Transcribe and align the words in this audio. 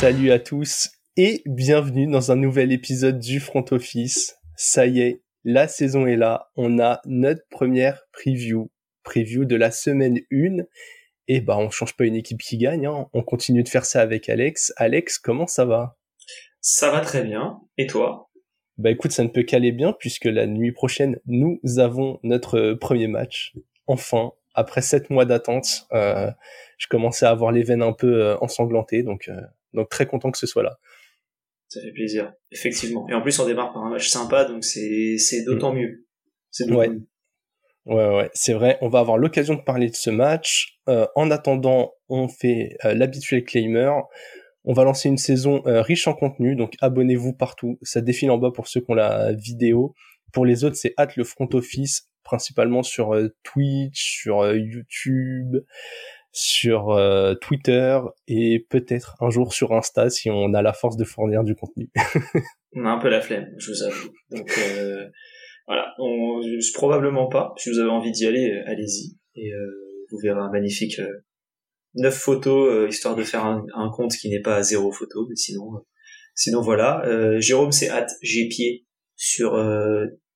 Salut 0.00 0.30
à 0.30 0.38
tous 0.38 0.90
et 1.16 1.42
bienvenue 1.44 2.06
dans 2.06 2.30
un 2.30 2.36
nouvel 2.36 2.70
épisode 2.70 3.18
du 3.18 3.40
Front 3.40 3.64
Office. 3.72 4.36
Ça 4.54 4.86
y 4.86 5.00
est, 5.00 5.24
la 5.42 5.66
saison 5.66 6.06
est 6.06 6.14
là. 6.14 6.50
On 6.54 6.78
a 6.78 7.00
notre 7.04 7.42
première 7.50 8.04
preview, 8.12 8.70
preview 9.02 9.44
de 9.44 9.56
la 9.56 9.72
semaine 9.72 10.20
1. 10.30 10.62
Et 11.26 11.40
bah, 11.40 11.56
on 11.58 11.68
change 11.70 11.96
pas 11.96 12.04
une 12.04 12.14
équipe 12.14 12.40
qui 12.40 12.58
gagne. 12.58 12.86
Hein. 12.86 13.08
On 13.12 13.24
continue 13.24 13.64
de 13.64 13.68
faire 13.68 13.84
ça 13.84 14.00
avec 14.00 14.28
Alex. 14.28 14.72
Alex, 14.76 15.18
comment 15.18 15.48
ça 15.48 15.64
va? 15.64 15.98
Ça 16.60 16.92
va 16.92 17.00
très 17.00 17.24
bien. 17.24 17.58
Et 17.76 17.88
toi? 17.88 18.30
Bah 18.76 18.92
écoute, 18.92 19.10
ça 19.10 19.24
ne 19.24 19.30
peut 19.30 19.42
qu'aller 19.42 19.72
bien 19.72 19.92
puisque 19.98 20.26
la 20.26 20.46
nuit 20.46 20.70
prochaine, 20.70 21.18
nous 21.26 21.58
avons 21.78 22.20
notre 22.22 22.74
premier 22.74 23.08
match. 23.08 23.52
Enfin, 23.88 24.30
après 24.54 24.80
sept 24.80 25.10
mois 25.10 25.24
d'attente, 25.24 25.88
euh, 25.92 26.30
je 26.78 26.86
commençais 26.86 27.26
à 27.26 27.30
avoir 27.30 27.50
les 27.50 27.64
veines 27.64 27.82
un 27.82 27.92
peu 27.92 28.22
euh, 28.22 28.36
ensanglantées, 28.40 29.02
donc 29.02 29.28
euh, 29.28 29.40
donc 29.74 29.88
très 29.88 30.06
content 30.06 30.30
que 30.30 30.38
ce 30.38 30.46
soit 30.46 30.62
là. 30.62 30.78
Ça 31.68 31.80
fait 31.82 31.92
plaisir, 31.92 32.32
effectivement. 32.50 33.06
Et 33.10 33.14
en 33.14 33.20
plus, 33.20 33.38
on 33.38 33.46
démarre 33.46 33.72
par 33.72 33.84
un 33.84 33.90
match 33.90 34.08
sympa, 34.08 34.44
donc 34.44 34.64
c'est 34.64 35.16
c'est 35.18 35.44
d'autant 35.44 35.72
mieux. 35.72 36.06
C'est 36.50 36.70
ouais. 36.72 36.90
Ouais, 37.88 38.08
ouais, 38.14 38.30
c'est 38.34 38.52
vrai. 38.52 38.76
On 38.82 38.88
va 38.88 39.00
avoir 39.00 39.16
l'occasion 39.16 39.54
de 39.54 39.62
parler 39.62 39.88
de 39.88 39.94
ce 39.94 40.10
match. 40.10 40.78
Euh, 40.90 41.06
en 41.16 41.30
attendant, 41.30 41.94
on 42.10 42.28
fait 42.28 42.76
euh, 42.84 42.92
l'habituel 42.94 43.44
claimer. 43.44 43.90
On 44.64 44.74
va 44.74 44.84
lancer 44.84 45.08
une 45.08 45.16
saison 45.16 45.62
euh, 45.66 45.80
riche 45.80 46.06
en 46.06 46.12
contenu, 46.12 46.54
donc 46.54 46.74
abonnez-vous 46.82 47.32
partout. 47.32 47.78
Ça 47.80 48.02
défile 48.02 48.30
en 48.30 48.36
bas 48.36 48.50
pour 48.50 48.68
ceux 48.68 48.80
qui 48.80 48.90
ont 48.90 48.94
la 48.94 49.32
vidéo. 49.32 49.94
Pour 50.34 50.44
les 50.44 50.64
autres, 50.64 50.76
c'est 50.76 50.92
hâte 50.98 51.16
le 51.16 51.24
front 51.24 51.48
office, 51.54 52.10
principalement 52.24 52.82
sur 52.82 53.18
Twitch, 53.42 54.20
sur 54.20 54.54
YouTube, 54.54 55.56
sur 56.38 56.90
euh, 56.90 57.34
Twitter 57.34 57.98
et 58.28 58.64
peut-être 58.70 59.16
un 59.20 59.28
jour 59.28 59.52
sur 59.52 59.72
Insta 59.72 60.08
si 60.08 60.30
on 60.30 60.54
a 60.54 60.62
la 60.62 60.72
force 60.72 60.96
de 60.96 61.02
fournir 61.02 61.42
du 61.42 61.56
contenu. 61.56 61.90
on 62.76 62.84
a 62.84 62.90
un 62.90 62.98
peu 62.98 63.08
la 63.08 63.20
flemme, 63.20 63.48
je 63.58 63.72
vous 63.72 63.82
avoue. 63.82 64.10
Donc 64.30 64.48
euh, 64.58 65.08
voilà, 65.66 65.96
probablement 66.74 67.28
pas. 67.28 67.54
Si 67.56 67.70
vous 67.70 67.80
avez 67.80 67.90
envie 67.90 68.12
d'y 68.12 68.24
aller, 68.24 68.52
euh, 68.52 68.70
allez-y 68.70 69.16
et 69.34 69.50
vous 70.10 70.18
verrez 70.22 70.40
un 70.40 70.50
magnifique 70.50 71.00
neuf 71.94 72.14
photos 72.14 72.88
histoire 72.88 73.14
de 73.14 73.22
faire 73.22 73.44
un, 73.44 73.90
compte 73.90 74.12
qui 74.12 74.30
n'est 74.30 74.40
pas 74.40 74.56
à 74.56 74.62
zéro 74.62 74.90
photo, 74.90 75.26
mais 75.28 75.36
sinon 75.36 75.84
sinon 76.34 76.60
voilà. 76.60 77.02
Jérôme 77.38 77.70
c'est 77.70 77.88
at 77.88 78.06
pied 78.22 78.86
sur 79.16 79.60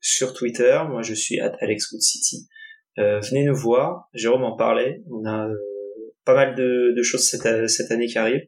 sur 0.01 0.35
Twitter. 0.35 0.81
Moi 0.89 1.03
je 1.03 1.15
suis 1.15 1.41
at 1.41 1.53
Alex 1.61 1.95
City. 2.01 2.49
venez 2.97 3.45
nous 3.45 3.57
voir. 3.57 4.09
Jérôme 4.15 4.45
en 4.45 4.57
parlait. 4.57 5.03
On 5.11 5.27
a 5.29 5.49
pas 6.25 6.35
mal 6.35 6.55
de, 6.55 6.95
de 6.97 7.03
choses 7.03 7.29
cette, 7.29 7.69
cette, 7.69 7.91
année 7.91 8.07
qui 8.07 8.19
arrivent. 8.19 8.47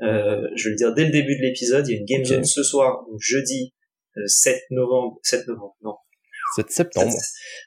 Euh, 0.00 0.48
je 0.56 0.64
vais 0.64 0.70
le 0.70 0.76
dire 0.76 0.94
dès 0.94 1.04
le 1.04 1.10
début 1.10 1.36
de 1.36 1.42
l'épisode, 1.42 1.86
il 1.88 1.92
y 1.92 1.94
a 1.96 1.98
une 1.98 2.06
Game 2.06 2.24
Zone 2.24 2.44
ce 2.44 2.62
soir, 2.62 3.04
donc 3.10 3.20
jeudi 3.20 3.74
7 4.26 4.54
euh, 4.54 4.58
novembre, 4.74 5.18
7 5.22 5.46
novembre, 5.48 5.76
non. 5.82 5.94
7 6.56 6.70
septembre. 6.70 7.12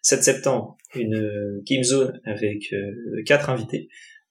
7, 0.02 0.23
septembre, 0.23 0.78
une 0.95 1.16
euh, 1.16 1.62
Game 1.66 1.84
Zone 1.84 2.20
avec 2.26 2.73
euh, 2.73 3.23
quatre 3.26 3.50
invités 3.50 3.88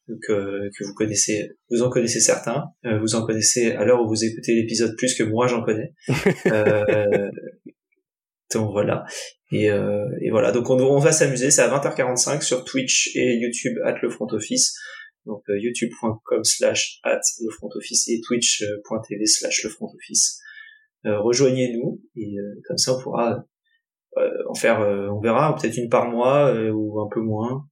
donc, 0.08 0.18
que 0.26 0.84
vous 0.84 0.94
connaissez, 0.94 1.52
vous 1.70 1.82
en 1.82 1.88
connaissez 1.88 2.18
certains, 2.20 2.64
vous 3.00 3.14
en 3.14 3.24
connaissez 3.24 3.70
à 3.70 3.84
l'heure 3.84 4.02
où 4.02 4.08
vous 4.08 4.24
écoutez 4.24 4.52
l'épisode 4.52 4.96
plus 4.96 5.14
que 5.14 5.22
moi 5.22 5.46
j'en 5.46 5.62
connais. 5.62 5.94
donc 8.52 8.72
voilà. 8.72 9.04
Et, 9.52 9.66
et, 9.66 10.30
voilà, 10.30 10.50
donc 10.50 10.68
on, 10.70 10.78
on 10.80 10.98
va 10.98 11.12
s'amuser, 11.12 11.52
c'est 11.52 11.62
à 11.62 11.68
20h45 11.68 12.42
sur 12.42 12.64
Twitch 12.64 13.14
et 13.14 13.36
YouTube 13.36 13.78
at 13.84 13.94
le 14.02 14.10
front 14.10 14.26
office 14.32 14.74
donc 15.26 15.42
euh, 15.48 15.58
youtube.com 15.58 16.44
slash 16.44 17.00
at 17.04 17.20
le 17.40 17.50
front 17.50 17.68
office 17.74 18.08
et 18.08 18.20
twitch.tv 18.20 19.26
slash 19.26 19.64
le 19.64 19.70
front 19.70 19.92
office. 19.94 20.40
Euh, 21.04 21.20
rejoignez-nous 21.20 22.00
et 22.16 22.38
euh, 22.38 22.60
comme 22.66 22.78
ça 22.78 22.94
on 22.96 23.02
pourra 23.02 23.44
en 24.46 24.54
faire, 24.54 24.80
on 24.80 25.20
verra 25.20 25.56
peut-être 25.56 25.78
une 25.78 25.88
par 25.88 26.10
mois 26.10 26.52
ou 26.70 27.00
un 27.00 27.08
peu 27.10 27.20
moins. 27.20 27.66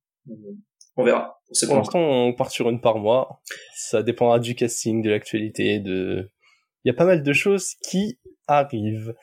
On 0.97 1.05
verra. 1.05 1.39
Pour 1.67 1.77
l'instant, 1.77 2.01
on 2.01 2.33
part 2.33 2.51
sur 2.51 2.71
une 2.71 2.81
par 2.81 2.97
mois. 2.97 3.43
Ça 3.75 4.03
dépendra 4.03 4.39
du 4.39 4.55
casting, 4.55 5.03
de 5.03 5.11
l'actualité, 5.11 5.81
de. 5.81 6.31
Il 6.83 6.89
y 6.89 6.91
a 6.91 6.95
pas 6.95 7.05
mal 7.05 7.23
de 7.23 7.33
choses 7.35 7.75
qui 7.87 8.19
arrivent. 8.47 9.15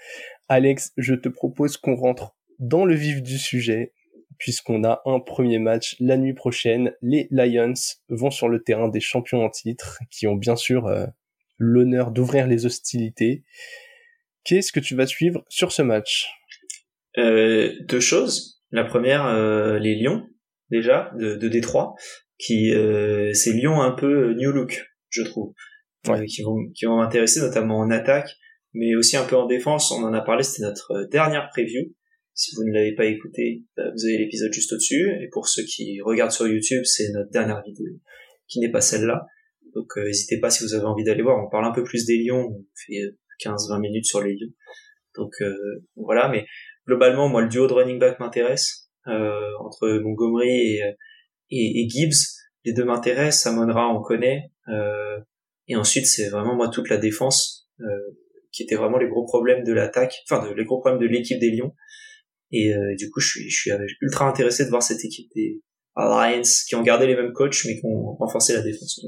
Alex, 0.48 0.94
je 0.96 1.16
te 1.16 1.28
propose 1.28 1.78
qu'on 1.78 1.96
rentre 1.96 2.36
dans 2.60 2.86
le 2.86 2.94
vif 2.94 3.24
du 3.24 3.40
sujet 3.40 3.94
puisqu'on 4.38 4.84
a 4.84 5.02
un 5.06 5.20
premier 5.20 5.60
match 5.60 5.96
la 6.00 6.18
nuit 6.18 6.34
prochaine. 6.34 6.94
Les 7.02 7.28
Lions 7.32 7.74
vont 8.10 8.32
sur 8.32 8.50
le 8.50 8.62
terrain 8.62 8.88
des 8.88 9.00
champions 9.00 9.44
en 9.44 9.50
titre, 9.50 10.00
qui 10.12 10.28
ont 10.28 10.36
bien 10.36 10.56
sûr 10.56 10.88
euh, 10.88 11.06
l'honneur 11.58 12.12
d'ouvrir 12.12 12.48
les 12.48 12.66
hostilités. 12.66 13.44
Qu'est-ce 14.44 14.72
que 14.72 14.80
tu 14.80 14.96
vas 14.96 15.08
suivre 15.08 15.44
sur 15.50 15.72
ce 15.72 15.82
match? 15.82 16.30
Euh, 17.18 17.74
Deux 17.88 18.00
choses. 18.00 18.64
La 18.72 18.84
première, 18.84 19.26
euh, 19.26 19.80
les 19.80 19.96
Lions, 19.96 20.28
déjà, 20.70 21.12
de, 21.18 21.36
de 21.36 21.48
Détroit, 21.48 21.96
qui 22.38 22.74
euh, 22.74 23.34
c'est 23.34 23.54
Lyon 23.54 23.82
un 23.82 23.92
peu 23.92 24.34
new 24.34 24.52
look, 24.52 24.86
je 25.10 25.24
trouve, 25.24 25.54
qui 26.28 26.44
vont 26.44 26.70
qui 26.76 26.86
vont 26.86 26.98
m'intéresser 26.98 27.40
notamment 27.40 27.80
en 27.80 27.90
attaque, 27.90 28.30
mais 28.74 28.96
aussi 28.96 29.18
un 29.18 29.24
peu 29.24 29.36
en 29.36 29.48
défense. 29.48 29.92
On 29.92 30.04
en 30.04 30.14
a 30.14 30.22
parlé, 30.22 30.44
c'était 30.44 30.68
notre 30.68 31.08
dernière 31.10 31.50
preview. 31.50 31.94
Si 32.38 32.56
vous 32.56 32.64
ne 32.66 32.72
l'avez 32.72 32.94
pas 32.94 33.06
écouté, 33.06 33.64
bah, 33.76 33.90
vous 33.92 34.06
avez 34.06 34.20
l'épisode 34.20 34.54
juste 34.54 34.72
au-dessus. 34.72 35.10
Et 35.24 35.28
pour 35.32 35.48
ceux 35.48 35.64
qui 35.64 36.00
regardent 36.02 36.32
sur 36.32 36.48
YouTube, 36.48 36.84
c'est 36.86 37.12
notre 37.12 37.32
dernière 37.32 37.64
vidéo, 37.64 37.88
qui 38.48 38.60
n'est 38.60 38.70
pas 38.70 38.80
celle-là. 38.80 39.26
Donc 39.74 39.88
euh, 39.98 40.06
n'hésitez 40.06 40.40
pas 40.40 40.52
si 40.52 40.64
vous 40.64 40.76
avez 40.76 40.86
envie 40.86 41.04
d'aller 41.04 41.24
voir. 41.24 41.44
On 41.44 41.50
parle 41.50 41.66
un 41.66 41.72
peu 41.72 41.84
plus 41.84 42.06
des 42.06 42.24
lions, 42.24 42.48
on 42.48 42.66
fait 42.86 43.16
15-20 43.44 43.82
minutes 43.82 44.06
sur 44.06 44.22
les 44.22 44.34
lions. 44.34 44.54
Donc 45.16 45.34
euh, 45.42 45.84
voilà, 45.96 46.30
mais 46.30 46.46
globalement, 46.86 47.28
moi, 47.28 47.42
le 47.42 47.50
duo 47.50 47.66
de 47.66 47.74
running 47.74 47.98
back 47.98 48.20
m'intéresse. 48.20 48.88
Euh, 49.08 49.50
entre 49.62 49.88
Montgomery 50.04 50.76
et, 50.76 50.82
et, 51.50 51.82
et, 51.82 51.90
Gibbs, 51.90 52.14
les 52.66 52.74
deux 52.74 52.86
m'intéressent. 52.86 53.56
Samonra, 53.56 53.92
on 53.92 54.04
connaît. 54.04 54.52
et 55.68 55.76
ensuite, 55.76 56.06
c'est 56.06 56.30
vraiment 56.30 56.56
moi 56.56 56.70
toute 56.70 56.90
la 56.90 56.98
défense 56.98 57.68
qui 58.52 58.64
était 58.64 58.76
vraiment 58.76 58.98
les 58.98 59.08
gros 59.08 59.26
problèmes 59.26 59.64
de 59.64 59.74
l'attaque, 59.74 60.16
enfin 60.30 60.54
les 60.56 60.66
gros 60.66 60.80
problèmes 60.82 61.02
de 61.02 61.08
l'équipe 61.08 61.40
des 61.40 61.52
Lions. 61.52 61.74
Et 62.52 62.74
euh, 62.74 62.96
du 62.96 63.10
coup, 63.10 63.20
je 63.20 63.28
suis, 63.28 63.50
je 63.50 63.56
suis 63.56 63.72
ultra 64.02 64.28
intéressé 64.28 64.66
de 64.66 64.70
voir 64.70 64.82
cette 64.82 65.04
équipe 65.04 65.30
des 65.36 65.62
Alliance 65.98 66.64
qui 66.64 66.76
ont 66.76 66.84
gardé 66.84 67.08
les 67.08 67.16
mêmes 67.16 67.34
coachs 67.34 67.66
mais 67.66 67.76
qui 67.76 67.86
ont 67.86 68.16
renforcé 68.16 68.54
la 68.54 68.62
défense. 68.62 69.02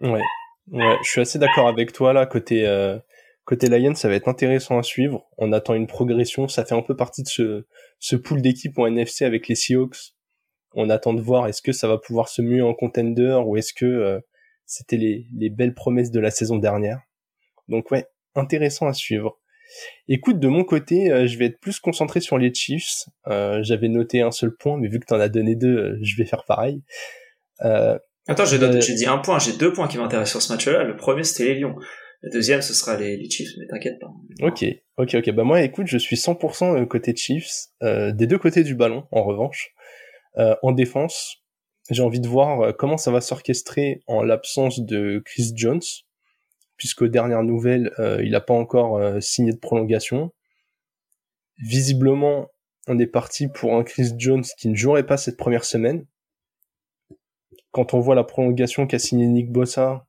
Ouais, 0.00 0.22
ouais, 0.68 0.96
je 1.02 1.10
suis 1.10 1.20
assez 1.20 1.38
d'accord 1.38 1.68
avec 1.68 1.92
toi 1.92 2.12
là 2.12 2.26
côté 2.26 2.66
euh, 2.66 2.98
côté 3.44 3.68
Lions, 3.68 3.94
ça 3.94 4.08
va 4.08 4.14
être 4.14 4.28
intéressant 4.28 4.78
à 4.78 4.82
suivre. 4.82 5.26
On 5.38 5.52
attend 5.52 5.74
une 5.74 5.86
progression, 5.86 6.48
ça 6.48 6.64
fait 6.64 6.74
un 6.74 6.82
peu 6.82 6.96
partie 6.96 7.22
de 7.22 7.28
ce 7.28 7.66
ce 7.98 8.16
pool 8.16 8.42
d'équipes 8.42 8.78
en 8.78 8.86
NFC 8.86 9.24
avec 9.24 9.48
les 9.48 9.54
Seahawks. 9.54 10.14
On 10.74 10.88
attend 10.88 11.14
de 11.14 11.20
voir 11.20 11.46
est-ce 11.46 11.62
que 11.62 11.72
ça 11.72 11.88
va 11.88 11.98
pouvoir 11.98 12.28
se 12.28 12.42
muer 12.42 12.62
en 12.62 12.74
contender 12.74 13.40
ou 13.44 13.56
est-ce 13.56 13.72
que 13.74 13.84
euh, 13.84 14.20
c'était 14.66 14.96
les 14.96 15.26
les 15.36 15.50
belles 15.50 15.74
promesses 15.74 16.10
de 16.10 16.20
la 16.20 16.30
saison 16.30 16.58
dernière. 16.58 17.00
Donc 17.68 17.90
ouais, 17.90 18.06
intéressant 18.34 18.86
à 18.86 18.92
suivre. 18.92 19.40
Écoute, 20.08 20.38
de 20.38 20.48
mon 20.48 20.64
côté, 20.64 21.10
euh, 21.10 21.26
je 21.26 21.38
vais 21.38 21.46
être 21.46 21.60
plus 21.60 21.80
concentré 21.80 22.20
sur 22.20 22.38
les 22.38 22.52
Chiefs. 22.52 23.06
Euh, 23.26 23.60
j'avais 23.62 23.88
noté 23.88 24.20
un 24.20 24.30
seul 24.30 24.54
point, 24.54 24.78
mais 24.78 24.88
vu 24.88 25.00
que 25.00 25.06
tu 25.06 25.14
en 25.14 25.20
as 25.20 25.28
donné 25.28 25.56
deux, 25.56 25.76
euh, 25.76 25.98
je 26.02 26.16
vais 26.16 26.26
faire 26.26 26.44
pareil. 26.44 26.82
Attends, 28.26 28.44
j'ai 28.44 28.58
dit 28.58 29.06
un 29.06 29.18
point, 29.18 29.38
j'ai 29.38 29.56
deux 29.56 29.72
points 29.72 29.88
qui 29.88 29.98
m'intéressent 29.98 30.32
sur 30.32 30.42
ce 30.42 30.52
match-là. 30.52 30.84
Le 30.84 30.96
premier, 30.96 31.24
c'était 31.24 31.54
les 31.54 31.60
Lions. 31.60 31.76
Le 32.22 32.30
deuxième, 32.30 32.62
ce 32.62 32.72
sera 32.72 32.96
les, 32.96 33.28
Chiefs, 33.28 33.50
mais 33.58 33.66
t'inquiète 33.66 33.98
pas. 34.00 34.10
Ok, 34.40 34.64
ok, 34.96 35.16
ok. 35.16 35.30
Bah 35.32 35.44
moi, 35.44 35.60
écoute, 35.62 35.86
je 35.86 35.98
suis 35.98 36.16
100% 36.16 36.86
côté 36.86 37.14
Chiefs, 37.14 37.50
des 37.82 38.26
deux 38.26 38.38
côtés 38.38 38.64
du 38.64 38.74
ballon, 38.74 39.04
en 39.12 39.24
revanche. 39.24 39.74
en 40.36 40.72
défense, 40.72 41.42
j'ai 41.90 42.02
envie 42.02 42.20
de 42.20 42.28
voir 42.28 42.74
comment 42.78 42.96
ça 42.96 43.10
va 43.10 43.20
s'orchestrer 43.20 44.02
en 44.06 44.22
l'absence 44.22 44.80
de 44.80 45.22
Chris 45.26 45.52
Jones, 45.54 45.82
puisque 46.84 47.06
dernière 47.06 47.42
nouvelle, 47.42 47.94
euh, 47.98 48.20
il 48.22 48.32
n'a 48.32 48.42
pas 48.42 48.52
encore 48.52 48.98
euh, 48.98 49.18
signé 49.18 49.52
de 49.52 49.58
prolongation. 49.58 50.34
Visiblement, 51.56 52.50
on 52.86 52.98
est 52.98 53.06
parti 53.06 53.48
pour 53.48 53.74
un 53.74 53.84
Chris 53.84 54.12
Jones 54.18 54.44
qui 54.58 54.68
ne 54.68 54.74
jouerait 54.74 55.06
pas 55.06 55.16
cette 55.16 55.38
première 55.38 55.64
semaine. 55.64 56.04
Quand 57.70 57.94
on 57.94 58.00
voit 58.00 58.14
la 58.14 58.22
prolongation 58.22 58.86
qu'a 58.86 58.98
signé 58.98 59.26
Nick 59.28 59.50
Bossa, 59.50 60.06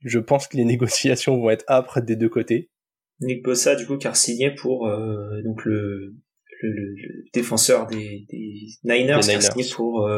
je 0.00 0.18
pense 0.18 0.48
que 0.48 0.56
les 0.56 0.64
négociations 0.74 1.38
vont 1.38 1.50
être 1.50 1.66
âpres 1.68 2.00
des 2.00 2.16
deux 2.16 2.30
côtés. 2.30 2.70
Nick 3.20 3.44
Bossa, 3.44 3.76
du 3.76 3.84
coup, 3.84 3.98
qui 3.98 4.08
a 4.08 4.14
signé 4.14 4.54
pour 4.54 4.86
euh, 4.86 5.42
donc 5.42 5.66
le, 5.66 6.14
défenseur 7.34 7.86
des, 7.88 8.26
Niners, 8.84 9.20
Qui 9.20 9.32
a 9.32 9.40
signé 9.42 9.68
pour 9.70 10.08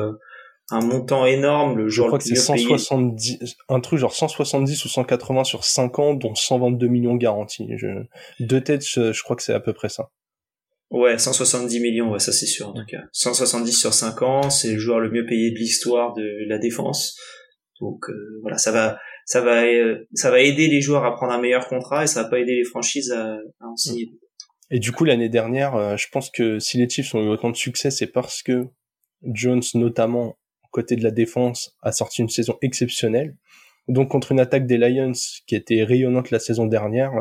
un 0.70 0.81
montant 0.81 1.25
énorme 1.25 1.79
le 1.79 1.88
jour 1.88 2.06
je 2.06 2.09
crois 2.09 2.19
que 2.19 2.25
c'est 2.25 2.35
170 2.35 3.56
un 3.69 3.81
truc 3.81 3.99
genre 3.99 4.15
170 4.15 4.85
ou 4.85 4.88
180 4.88 5.44
sur 5.44 5.65
5 5.65 5.99
ans 5.99 6.15
dont 6.15 6.35
122 6.35 6.87
millions 6.88 7.17
garantis. 7.17 7.69
Je 7.76 7.87
de 8.41 8.59
tête 8.59 8.87
je, 8.87 9.23
crois 9.23 9.37
que 9.37 9.43
c'est 9.43 9.55
à 9.55 9.61
peu 9.61 9.73
près 9.73 9.88
ça. 9.88 10.11
Ouais 10.91 11.19
170 11.19 11.81
millions 11.81 12.11
ouais 12.11 12.19
ça 12.19 12.32
c'est 12.32 12.47
sûr 12.47 12.73
donc 12.73 12.94
170 13.12 13.73
sur 13.73 13.94
5 13.94 14.23
ans 14.23 14.50
c'est 14.50 14.73
le 14.73 14.79
joueur 14.79 15.00
le 15.00 15.11
mieux 15.11 15.26
payé 15.26 15.50
de 15.50 15.56
l'histoire 15.56 16.15
de 16.15 16.49
la 16.49 16.59
défense. 16.59 17.17
Donc 17.81 18.09
euh, 18.11 18.38
voilà 18.43 18.59
ça 18.59 18.73
va 18.73 18.99
ça 19.25 19.41
va 19.41 19.62
ça 20.15 20.31
va 20.31 20.41
aider 20.41 20.69
les 20.69 20.81
joueurs 20.82 21.05
à 21.05 21.15
prendre 21.15 21.32
un 21.32 21.41
meilleur 21.41 21.69
contrat 21.69 22.05
et 22.05 22.06
ça 22.06 22.25
va 22.25 22.29
pas 22.29 22.38
aider 22.38 22.56
les 22.56 22.65
franchises 22.65 23.11
à, 23.12 23.37
à 23.61 23.67
en 23.67 23.76
signer. 23.76 24.11
Et 24.70 24.81
du 24.81 24.93
coup 24.93 25.05
l'année 25.05 25.31
dernière, 25.31 25.97
je 25.97 26.06
pense 26.12 26.31
que 26.31 26.59
si 26.59 26.76
les 26.76 26.88
Chiefs 26.91 27.15
ont 27.15 27.23
eu 27.23 27.29
autant 27.29 27.49
de 27.49 27.56
succès, 27.56 27.91
c'est 27.91 28.06
parce 28.06 28.43
que 28.43 28.67
Jones 29.23 29.62
notamment 29.75 30.38
côté 30.70 30.97
de 30.97 31.03
la 31.03 31.11
défense 31.11 31.76
a 31.82 31.93
sorti 31.93 32.23
une 32.23 32.29
saison 32.29 32.56
exceptionnelle. 32.62 33.37
Donc 33.88 34.11
contre 34.11 34.32
une 34.32 34.41
attaque 34.41 34.67
des 34.67 34.76
Lions 34.76 35.12
qui 35.47 35.55
était 35.55 35.82
rayonnante 35.82 36.31
la 36.31 36.38
saison 36.38 36.67
dernière, 36.67 37.12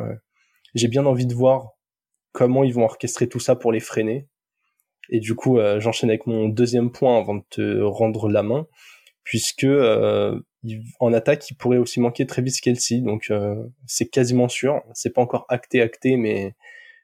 j'ai 0.75 0.87
bien 0.87 1.05
envie 1.05 1.25
de 1.25 1.33
voir 1.33 1.77
comment 2.31 2.63
ils 2.63 2.73
vont 2.73 2.83
orchestrer 2.83 3.27
tout 3.27 3.39
ça 3.39 3.55
pour 3.55 3.71
les 3.71 3.79
freiner. 3.79 4.27
Et 5.09 5.19
du 5.19 5.35
coup, 5.35 5.57
euh, 5.57 5.79
j'enchaîne 5.79 6.09
avec 6.09 6.27
mon 6.27 6.49
deuxième 6.49 6.91
point 6.91 7.17
avant 7.17 7.35
de 7.35 7.43
te 7.49 7.81
rendre 7.81 8.29
la 8.29 8.43
main, 8.43 8.67
puisque 9.23 9.63
euh, 9.63 10.39
en 10.99 11.13
attaque, 11.13 11.49
il 11.49 11.55
pourrait 11.55 11.77
aussi 11.77 11.99
manquer 11.99 12.25
Travis 12.27 12.53
Kelsey, 12.61 12.99
donc 12.99 13.31
euh, 13.31 13.55
c'est 13.85 14.07
quasiment 14.07 14.49
sûr. 14.49 14.83
C'est 14.93 15.13
pas 15.13 15.21
encore 15.21 15.45
acté 15.49 15.81
acté, 15.81 16.17
mais 16.17 16.55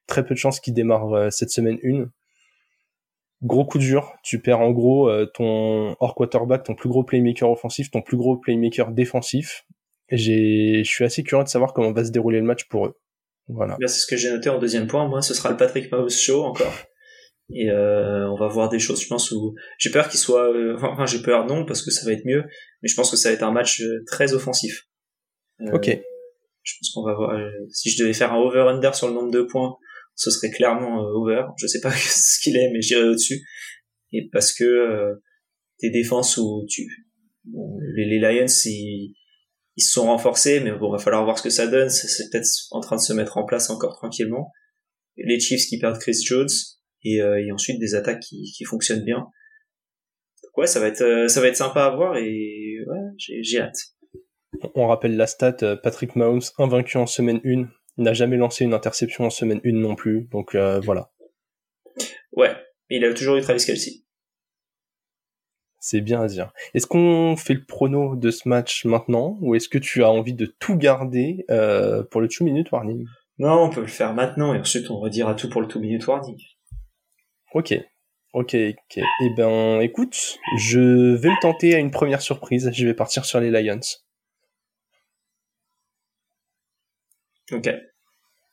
très 0.05 0.25
peu 0.25 0.33
de 0.33 0.39
chances 0.39 0.59
qu'il 0.59 0.73
démarre 0.73 1.31
cette 1.31 1.49
semaine 1.49 1.79
une. 1.81 2.11
Gros 3.43 3.65
coup 3.65 3.77
dur, 3.77 4.13
tu 4.23 4.41
perds 4.41 4.61
en 4.61 4.71
gros 4.71 5.11
ton 5.33 5.95
hors 5.99 6.15
quarterback, 6.15 6.63
ton 6.63 6.75
plus 6.75 6.87
gros 6.87 7.03
playmaker 7.03 7.49
offensif, 7.49 7.91
ton 7.91 8.01
plus 8.01 8.15
gros 8.15 8.37
playmaker 8.37 8.91
défensif. 8.91 9.65
Je 10.09 10.81
suis 10.83 11.03
assez 11.03 11.23
curieux 11.23 11.43
de 11.43 11.49
savoir 11.49 11.73
comment 11.73 11.91
va 11.91 12.05
se 12.05 12.11
dérouler 12.11 12.39
le 12.39 12.45
match 12.45 12.67
pour 12.69 12.85
eux. 12.85 12.95
Voilà. 13.47 13.75
c'est 13.81 13.87
ce 13.87 14.07
que 14.07 14.15
j'ai 14.15 14.31
noté 14.31 14.49
en 14.49 14.59
deuxième 14.59 14.87
point. 14.87 15.07
Moi, 15.07 15.21
ce 15.21 15.33
sera 15.33 15.49
le 15.49 15.57
Patrick 15.57 15.91
Mahomes 15.91 16.09
show 16.09 16.43
encore. 16.43 16.73
Et 17.53 17.69
euh, 17.69 18.29
on 18.29 18.35
va 18.35 18.47
voir 18.47 18.69
des 18.69 18.79
choses, 18.79 19.01
je 19.01 19.07
pense, 19.07 19.31
où 19.31 19.53
j'ai 19.77 19.91
peur 19.91 20.07
qu'il 20.07 20.19
soit... 20.19 20.49
Euh, 20.53 20.77
enfin, 20.81 21.05
j'ai 21.05 21.21
peur 21.21 21.45
non, 21.45 21.65
parce 21.65 21.83
que 21.83 21.91
ça 21.91 22.05
va 22.05 22.13
être 22.13 22.25
mieux, 22.25 22.43
mais 22.81 22.89
je 22.89 22.95
pense 22.95 23.11
que 23.11 23.17
ça 23.17 23.29
va 23.29 23.35
être 23.35 23.43
un 23.43 23.51
match 23.51 23.81
euh, 23.81 24.03
très 24.07 24.33
offensif. 24.33 24.87
ok. 25.71 25.99
Je 26.63 26.73
pense 26.79 26.91
qu'on 26.93 27.03
va 27.03 27.13
voir... 27.13 27.37
si 27.69 27.89
je 27.89 28.01
devais 28.01 28.13
faire 28.13 28.31
un 28.31 28.37
over-under 28.37 28.95
sur 28.95 29.07
le 29.07 29.13
nombre 29.13 29.31
de 29.31 29.41
points, 29.41 29.75
ce 30.15 30.31
serait 30.31 30.51
clairement 30.51 30.99
over. 30.99 31.43
Je 31.57 31.67
sais 31.67 31.81
pas 31.81 31.91
ce 31.95 32.39
qu'il 32.41 32.57
est, 32.57 32.71
mais 32.71 32.81
j'irai 32.81 33.03
au-dessus. 33.03 33.41
Et 34.11 34.29
parce 34.31 34.53
que 34.53 35.13
tes 35.79 35.89
défenses 35.89 36.37
où 36.37 36.65
tu... 36.69 36.87
les, 37.95 38.05
les 38.05 38.19
Lions, 38.19 38.45
ils 38.65 39.15
ils 39.75 39.83
se 39.83 39.91
sont 39.91 40.05
renforcés, 40.05 40.59
mais 40.59 40.71
bon, 40.71 40.91
va 40.91 40.99
falloir 40.99 41.23
voir 41.23 41.37
ce 41.37 41.43
que 41.43 41.49
ça 41.49 41.67
donne. 41.67 41.89
C'est 41.89 42.29
peut-être 42.29 42.47
en 42.71 42.79
train 42.79 42.95
de 42.95 43.01
se 43.01 43.13
mettre 43.13 43.37
en 43.37 43.45
place 43.45 43.69
encore 43.69 43.95
tranquillement. 43.95 44.51
Les 45.17 45.39
Chiefs 45.39 45.67
qui 45.67 45.79
perdent 45.79 45.99
Chris 45.99 46.17
Jones 46.23 46.49
et, 47.03 47.21
euh, 47.21 47.43
et 47.43 47.51
ensuite 47.51 47.79
des 47.79 47.95
attaques 47.95 48.19
qui, 48.19 48.51
qui 48.55 48.65
fonctionnent 48.65 49.03
bien. 49.03 49.17
Donc 50.43 50.57
ouais, 50.57 50.67
ça 50.67 50.79
va 50.79 50.87
être 50.87 51.01
euh, 51.01 51.27
ça 51.27 51.41
va 51.41 51.47
être 51.47 51.55
sympa 51.55 51.85
à 51.85 51.95
voir 51.95 52.17
et 52.17 52.77
ouais, 52.87 52.99
j'ai 53.17 53.59
hâte. 53.59 53.77
On 54.75 54.87
rappelle 54.87 55.17
la 55.17 55.27
stat, 55.27 55.57
euh, 55.63 55.75
Patrick 55.75 56.15
Mahomes 56.15 56.41
invaincu 56.59 56.97
en 56.97 57.07
semaine 57.07 57.41
1, 57.43 57.67
n'a 57.97 58.13
jamais 58.13 58.37
lancé 58.37 58.63
une 58.63 58.73
interception 58.73 59.25
en 59.25 59.29
semaine 59.29 59.61
1 59.65 59.71
non 59.73 59.95
plus, 59.95 60.27
donc 60.31 60.55
voilà. 60.55 61.11
Ouais, 62.31 62.55
il 62.89 63.05
a 63.05 63.13
toujours 63.13 63.35
eu 63.35 63.41
Travis 63.41 63.65
Kelsey. 63.65 64.03
C'est 65.85 65.99
bien 65.99 66.21
à 66.21 66.27
dire. 66.27 66.53
Est-ce 66.73 66.87
qu'on 66.87 67.35
fait 67.35 67.55
le 67.55 67.65
prono 67.65 68.15
de 68.15 68.31
ce 68.31 68.47
match 68.47 68.85
maintenant 68.85 69.37
ou 69.41 69.53
est-ce 69.53 69.67
que 69.67 69.77
tu 69.77 70.01
as 70.01 70.09
envie 70.09 70.33
de 70.33 70.45
tout 70.45 70.77
garder 70.77 71.43
euh, 71.51 72.03
pour 72.03 72.21
le 72.21 72.29
2 72.29 72.45
minute 72.45 72.71
warning? 72.71 73.05
Non, 73.37 73.63
on 73.63 73.69
peut 73.69 73.81
le 73.81 73.87
faire 73.87 74.13
maintenant 74.13 74.53
et 74.53 74.59
ensuite 74.59 74.89
on 74.89 74.97
redira 74.99 75.35
tout 75.35 75.49
pour 75.49 75.59
le 75.59 75.67
2 75.67 75.79
minute 75.81 76.07
warning. 76.07 76.37
Ok. 77.53 77.73
Ok, 78.31 78.55
ok. 78.55 78.97
Eh 78.97 79.29
ben, 79.35 79.81
écoute, 79.81 80.39
je 80.57 81.15
vais 81.15 81.29
me 81.29 81.41
tenter 81.41 81.75
à 81.75 81.79
une 81.79 81.91
première 81.91 82.21
surprise. 82.21 82.71
Je 82.73 82.85
vais 82.85 82.93
partir 82.93 83.25
sur 83.25 83.41
les 83.41 83.51
Lions. 83.51 83.81
Ok. 87.51 87.69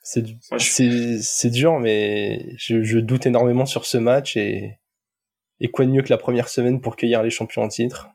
C'est 0.03 1.51
dur, 1.51 1.79
mais 1.79 2.55
je, 2.57 2.83
je 2.83 2.99
doute 2.99 3.27
énormément 3.27 3.67
sur 3.67 3.85
ce 3.85 3.99
match 3.99 4.37
et 4.37 4.79
et 5.61 5.71
quoi 5.71 5.85
de 5.85 5.91
mieux 5.91 6.03
que 6.03 6.09
la 6.09 6.17
première 6.17 6.49
semaine 6.49 6.81
pour 6.81 6.97
cueillir 6.97 7.23
les 7.23 7.31
champions 7.31 7.63
en 7.63 7.69
titre? 7.69 8.09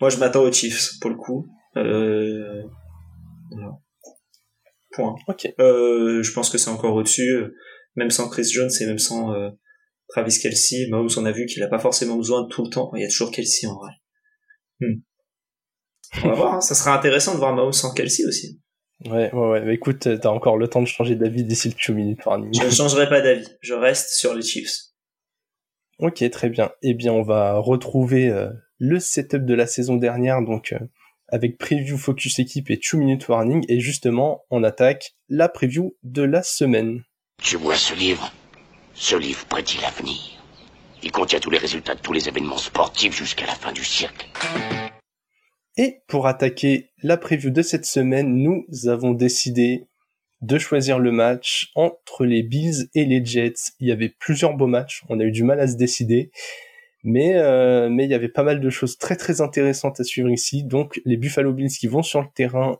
Moi, 0.00 0.10
je 0.10 0.16
m'attends 0.16 0.42
aux 0.42 0.52
Chiefs, 0.52 0.98
pour 1.00 1.10
le 1.10 1.16
coup. 1.16 1.46
Euh... 1.76 2.62
Point. 4.92 5.14
Ok. 5.28 5.52
Euh, 5.58 6.22
je 6.22 6.32
pense 6.32 6.48
que 6.48 6.56
c'est 6.56 6.70
encore 6.70 6.94
au-dessus, 6.94 7.36
même 7.96 8.10
sans 8.10 8.30
Chris 8.30 8.48
Jones 8.50 8.70
et 8.80 8.86
même 8.86 8.98
sans 8.98 9.34
euh, 9.34 9.50
Travis 10.08 10.38
Kelsey. 10.40 10.88
Mahomes, 10.88 11.10
on 11.18 11.26
a 11.26 11.32
vu 11.32 11.44
qu'il 11.44 11.62
n'a 11.62 11.68
pas 11.68 11.78
forcément 11.78 12.16
besoin 12.16 12.44
de 12.44 12.48
tout 12.48 12.64
le 12.64 12.70
temps. 12.70 12.90
Il 12.94 13.02
y 13.02 13.04
a 13.04 13.08
toujours 13.08 13.30
Kelsey 13.30 13.66
en 13.66 13.76
vrai. 13.76 13.92
Hmm. 14.80 15.00
On 16.22 16.28
va 16.28 16.34
voir, 16.34 16.54
hein. 16.54 16.60
ça 16.60 16.74
sera 16.74 16.96
intéressant 16.96 17.34
de 17.34 17.38
voir 17.38 17.54
Mahomes 17.54 17.72
sans 17.72 17.92
Kelsey 17.92 18.26
aussi. 18.26 18.60
Ouais, 19.04 19.32
ouais, 19.32 19.48
ouais. 19.48 19.60
Mais 19.62 19.74
écoute, 19.74 20.08
t'as 20.20 20.30
encore 20.30 20.56
le 20.56 20.68
temps 20.68 20.80
de 20.80 20.86
changer 20.86 21.16
d'avis 21.16 21.44
d'ici 21.44 21.68
le 21.68 21.74
2 21.86 21.94
minutes. 21.94 22.20
Je 22.24 22.64
ne 22.64 22.70
changerai 22.70 23.08
pas 23.08 23.20
d'avis. 23.20 23.46
Je 23.60 23.74
reste 23.74 24.10
sur 24.10 24.34
les 24.34 24.42
Chiefs. 24.42 24.86
Ok, 25.98 26.28
très 26.30 26.48
bien. 26.48 26.70
Eh 26.82 26.94
bien, 26.94 27.12
on 27.12 27.22
va 27.22 27.58
retrouver 27.58 28.28
euh, 28.28 28.50
le 28.78 29.00
setup 29.00 29.44
de 29.44 29.54
la 29.54 29.66
saison 29.66 29.96
dernière, 29.96 30.42
donc 30.42 30.72
euh, 30.72 30.78
avec 31.28 31.58
preview 31.58 31.96
focus 31.96 32.38
équipe 32.38 32.70
et 32.70 32.78
2 32.78 32.98
minute 32.98 33.28
warning, 33.28 33.64
et 33.68 33.80
justement, 33.80 34.44
on 34.50 34.62
attaque 34.62 35.14
la 35.28 35.48
preview 35.48 35.96
de 36.02 36.22
la 36.22 36.42
semaine. 36.42 37.02
Tu 37.42 37.56
vois 37.56 37.76
ce 37.76 37.94
livre 37.94 38.32
Ce 38.94 39.16
livre 39.16 39.44
prédit 39.46 39.78
l'avenir. 39.82 40.16
Il 41.02 41.12
contient 41.12 41.40
tous 41.40 41.50
les 41.50 41.58
résultats 41.58 41.94
de 41.94 42.00
tous 42.00 42.12
les 42.12 42.28
événements 42.28 42.56
sportifs 42.58 43.16
jusqu'à 43.16 43.46
la 43.46 43.54
fin 43.54 43.72
du 43.72 43.84
siècle. 43.84 44.26
Et 45.76 46.00
pour 46.06 46.26
attaquer 46.26 46.90
la 47.02 47.16
preview 47.16 47.50
de 47.50 47.62
cette 47.62 47.84
semaine, 47.84 48.34
nous 48.36 48.66
avons 48.88 49.12
décidé 49.12 49.86
de 50.40 50.58
choisir 50.58 50.98
le 50.98 51.12
match 51.12 51.70
entre 51.74 52.24
les 52.24 52.42
Bills 52.42 52.88
et 52.94 53.04
les 53.04 53.24
Jets. 53.24 53.72
Il 53.80 53.88
y 53.88 53.92
avait 53.92 54.08
plusieurs 54.08 54.54
beaux 54.54 54.66
matchs, 54.66 55.04
on 55.08 55.20
a 55.20 55.24
eu 55.24 55.32
du 55.32 55.42
mal 55.42 55.60
à 55.60 55.66
se 55.66 55.76
décider, 55.76 56.30
mais 57.04 57.36
euh, 57.36 57.88
mais 57.90 58.04
il 58.04 58.10
y 58.10 58.14
avait 58.14 58.28
pas 58.28 58.42
mal 58.42 58.60
de 58.60 58.70
choses 58.70 58.96
très 58.98 59.16
très 59.16 59.40
intéressantes 59.40 60.00
à 60.00 60.04
suivre 60.04 60.30
ici. 60.30 60.64
Donc 60.64 61.00
les 61.04 61.16
Buffalo 61.16 61.52
Bills 61.52 61.70
qui 61.70 61.88
vont 61.88 62.02
sur 62.02 62.22
le 62.22 62.28
terrain 62.34 62.78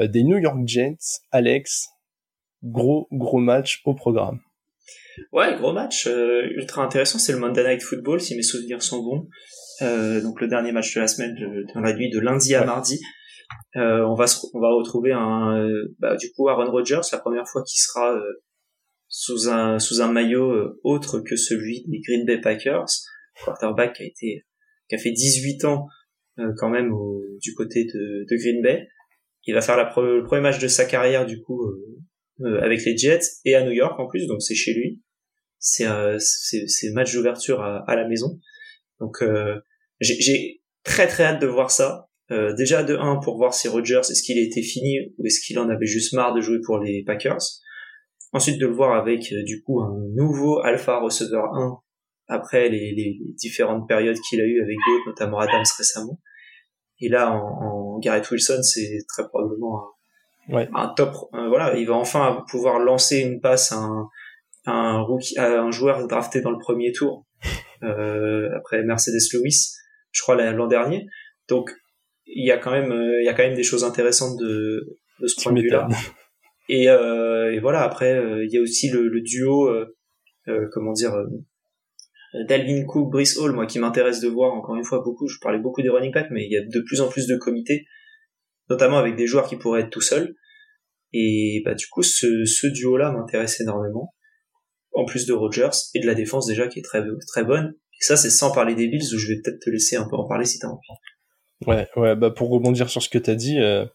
euh, 0.00 0.08
des 0.08 0.22
New 0.22 0.38
York 0.38 0.58
Jets, 0.66 1.20
Alex, 1.30 1.90
gros 2.64 3.08
gros 3.12 3.38
match 3.38 3.80
au 3.84 3.94
programme. 3.94 4.40
Ouais, 5.32 5.56
gros 5.56 5.72
match 5.72 6.06
euh, 6.06 6.42
ultra 6.56 6.82
intéressant, 6.82 7.18
c'est 7.18 7.32
le 7.32 7.38
Monday 7.38 7.64
Night 7.64 7.82
Football 7.82 8.20
si 8.20 8.36
mes 8.36 8.42
souvenirs 8.42 8.82
sont 8.82 9.02
bons. 9.02 9.28
donc 10.22 10.40
le 10.40 10.48
dernier 10.48 10.72
match 10.72 10.94
de 10.94 11.00
la 11.00 11.08
semaine, 11.08 11.34
dans 11.74 11.80
la 11.80 11.94
nuit 11.94 12.10
de 12.10 12.18
lundi 12.18 12.54
à 12.54 12.64
mardi. 12.64 13.00
Euh, 13.76 14.04
on 14.06 14.14
va 14.14 14.26
on 14.54 14.60
va 14.60 14.68
retrouver 14.70 15.12
un 15.12 15.58
euh, 15.58 15.94
bah, 15.98 16.16
du 16.16 16.30
coup 16.32 16.48
Aaron 16.48 16.70
Rodgers 16.70 17.00
la 17.12 17.18
première 17.18 17.46
fois 17.46 17.62
qu'il 17.64 17.80
sera 17.80 18.14
euh, 18.14 18.42
sous 19.08 19.48
un 19.48 19.78
sous 19.78 20.00
un 20.00 20.10
maillot 20.10 20.74
autre 20.84 21.20
que 21.20 21.36
celui 21.36 21.84
des 21.86 22.00
Green 22.00 22.24
Bay 22.24 22.40
Packers. 22.40 22.86
Quarterback 23.44 23.94
qui 23.94 24.02
a 24.02 24.06
été 24.06 24.44
qui 24.88 24.94
a 24.94 24.98
fait 24.98 25.12
18 25.12 25.64
ans 25.64 25.86
quand 26.56 26.70
même 26.70 26.92
du 27.40 27.54
côté 27.54 27.84
de, 27.84 28.26
de, 28.28 28.36
Green 28.36 28.62
Bay. 28.62 28.88
Il 29.46 29.54
va 29.54 29.60
faire 29.60 29.76
la 29.76 29.84
le 29.96 30.24
premier 30.24 30.42
match 30.42 30.58
de 30.58 30.68
sa 30.68 30.84
carrière 30.84 31.24
du 31.24 31.40
coup 31.40 31.62
avec 32.62 32.84
les 32.84 32.96
Jets 32.96 33.20
et 33.44 33.54
à 33.54 33.64
New 33.64 33.72
York 33.72 33.98
en 33.98 34.08
plus. 34.08 34.26
Donc 34.26 34.42
c'est 34.42 34.54
chez 34.54 34.74
lui 34.74 35.00
c'est 35.58 35.86
c'est 36.18 36.90
match 36.92 37.14
d'ouverture 37.14 37.60
à, 37.60 37.84
à, 37.88 37.96
la 37.96 38.06
maison 38.06 38.38
donc 39.00 39.22
j'ai 40.00 40.62
très 40.84 41.06
très 41.06 41.24
hâte 41.24 41.40
de 41.40 41.46
voir 41.46 41.70
ça 41.70 42.08
euh, 42.30 42.52
déjà 42.52 42.82
de 42.82 42.94
1 42.94 43.16
pour 43.16 43.38
voir 43.38 43.54
si 43.54 43.68
Rogers 43.68 44.00
est-ce 44.00 44.22
qu'il 44.22 44.38
était 44.38 44.62
fini 44.62 45.14
ou 45.16 45.24
est-ce 45.24 45.40
qu'il 45.40 45.58
en 45.58 45.70
avait 45.70 45.86
juste 45.86 46.12
marre 46.12 46.34
de 46.34 46.42
jouer 46.42 46.58
pour 46.62 46.78
les 46.78 47.02
Packers. 47.02 47.40
Ensuite 48.32 48.60
de 48.60 48.66
le 48.66 48.74
voir 48.74 49.00
avec 49.00 49.32
euh, 49.32 49.42
du 49.44 49.62
coup 49.62 49.80
un 49.80 49.94
nouveau 50.14 50.60
alpha 50.60 51.00
receveur 51.00 51.54
1 51.54 51.78
après 52.26 52.68
les, 52.68 52.92
les, 52.92 53.18
différentes 53.36 53.88
périodes 53.88 54.18
qu'il 54.28 54.42
a 54.42 54.44
eu 54.44 54.60
avec 54.60 54.76
d'autres, 54.86 55.06
notamment 55.06 55.38
Adams 55.38 55.64
récemment. 55.78 56.20
Et 57.00 57.08
là 57.08 57.32
en, 57.32 57.94
en 57.94 57.98
Garrett 57.98 58.30
Wilson 58.30 58.62
c'est 58.62 58.98
très 59.08 59.26
probablement 59.26 59.84
un, 60.48 60.54
ouais. 60.54 60.68
un 60.74 60.88
top. 60.88 61.14
voilà, 61.32 61.78
il 61.78 61.86
va 61.86 61.94
enfin 61.94 62.44
pouvoir 62.50 62.78
lancer 62.78 63.20
une 63.20 63.40
passe 63.40 63.72
à 63.72 63.76
un, 63.76 64.10
un 64.72 65.00
rookie, 65.00 65.36
à 65.38 65.60
un 65.60 65.70
joueur 65.70 66.06
drafté 66.06 66.40
dans 66.40 66.50
le 66.50 66.58
premier 66.58 66.92
tour 66.92 67.26
euh, 67.82 68.48
après 68.56 68.82
Mercedes 68.82 69.20
Lewis, 69.32 69.72
je 70.12 70.22
crois 70.22 70.36
l'an 70.52 70.66
dernier. 70.66 71.06
Donc 71.48 71.70
il 72.26 72.46
y 72.46 72.52
a 72.52 72.58
quand 72.58 72.70
même 72.70 72.92
euh, 72.92 73.20
il 73.20 73.24
y 73.24 73.28
a 73.28 73.34
quand 73.34 73.42
même 73.42 73.56
des 73.56 73.62
choses 73.62 73.84
intéressantes 73.84 74.38
de, 74.38 74.98
de 75.20 75.26
ce 75.26 75.42
point 75.42 75.52
de 75.52 75.60
vue 75.60 75.70
là 75.70 75.88
et, 76.68 76.88
euh, 76.90 77.52
et 77.52 77.60
voilà 77.60 77.82
après 77.82 78.14
euh, 78.14 78.44
il 78.44 78.52
y 78.52 78.58
a 78.58 78.60
aussi 78.60 78.90
le, 78.90 79.08
le 79.08 79.20
duo 79.22 79.68
euh, 79.68 80.68
comment 80.72 80.92
dire 80.92 81.14
Dalvin 82.46 82.84
Cook, 82.84 83.10
Brice 83.10 83.38
Hall, 83.38 83.52
moi 83.52 83.66
qui 83.66 83.78
m'intéresse 83.78 84.20
de 84.20 84.28
voir 84.28 84.52
encore 84.52 84.76
une 84.76 84.84
fois 84.84 85.00
beaucoup. 85.02 85.28
Je 85.28 85.38
parlais 85.40 85.58
beaucoup 85.58 85.80
des 85.80 85.88
running 85.88 86.12
backs, 86.12 86.30
mais 86.30 86.44
il 86.44 86.52
y 86.52 86.58
a 86.58 86.60
de 86.60 86.80
plus 86.84 87.00
en 87.00 87.08
plus 87.08 87.26
de 87.26 87.36
comités, 87.36 87.86
notamment 88.68 88.98
avec 88.98 89.16
des 89.16 89.26
joueurs 89.26 89.48
qui 89.48 89.56
pourraient 89.56 89.80
être 89.82 89.90
tout 89.90 90.02
seuls. 90.02 90.34
Et 91.14 91.62
bah 91.64 91.74
du 91.74 91.86
coup, 91.86 92.02
ce, 92.02 92.44
ce 92.44 92.66
duo-là 92.66 93.12
m'intéresse 93.12 93.60
énormément. 93.60 94.14
En 94.98 95.04
plus 95.04 95.26
de 95.26 95.32
Rogers 95.32 95.70
et 95.94 96.00
de 96.00 96.06
la 96.06 96.14
défense 96.14 96.46
déjà 96.46 96.66
qui 96.66 96.80
est 96.80 96.82
très 96.82 97.04
très 97.28 97.44
bonne. 97.44 97.74
Et 98.00 98.04
ça, 98.04 98.16
c'est 98.16 98.30
sans 98.30 98.50
parler 98.52 98.74
des 98.74 98.88
Bills 98.88 99.14
où 99.14 99.18
je 99.18 99.28
vais 99.28 99.40
peut-être 99.40 99.60
te 99.60 99.70
laisser 99.70 99.94
un 99.94 100.08
peu 100.08 100.16
en 100.16 100.26
parler 100.26 100.44
si 100.44 100.58
t'as 100.58 100.66
envie. 100.66 100.80
Ouais, 101.66 101.86
ouais, 101.94 102.16
bah 102.16 102.32
pour 102.32 102.50
rebondir 102.50 102.90
sur 102.90 103.00
ce 103.00 103.08
que 103.08 103.18
tu 103.18 103.30
as 103.30 103.36
dit, 103.36 103.60
euh, 103.60 103.86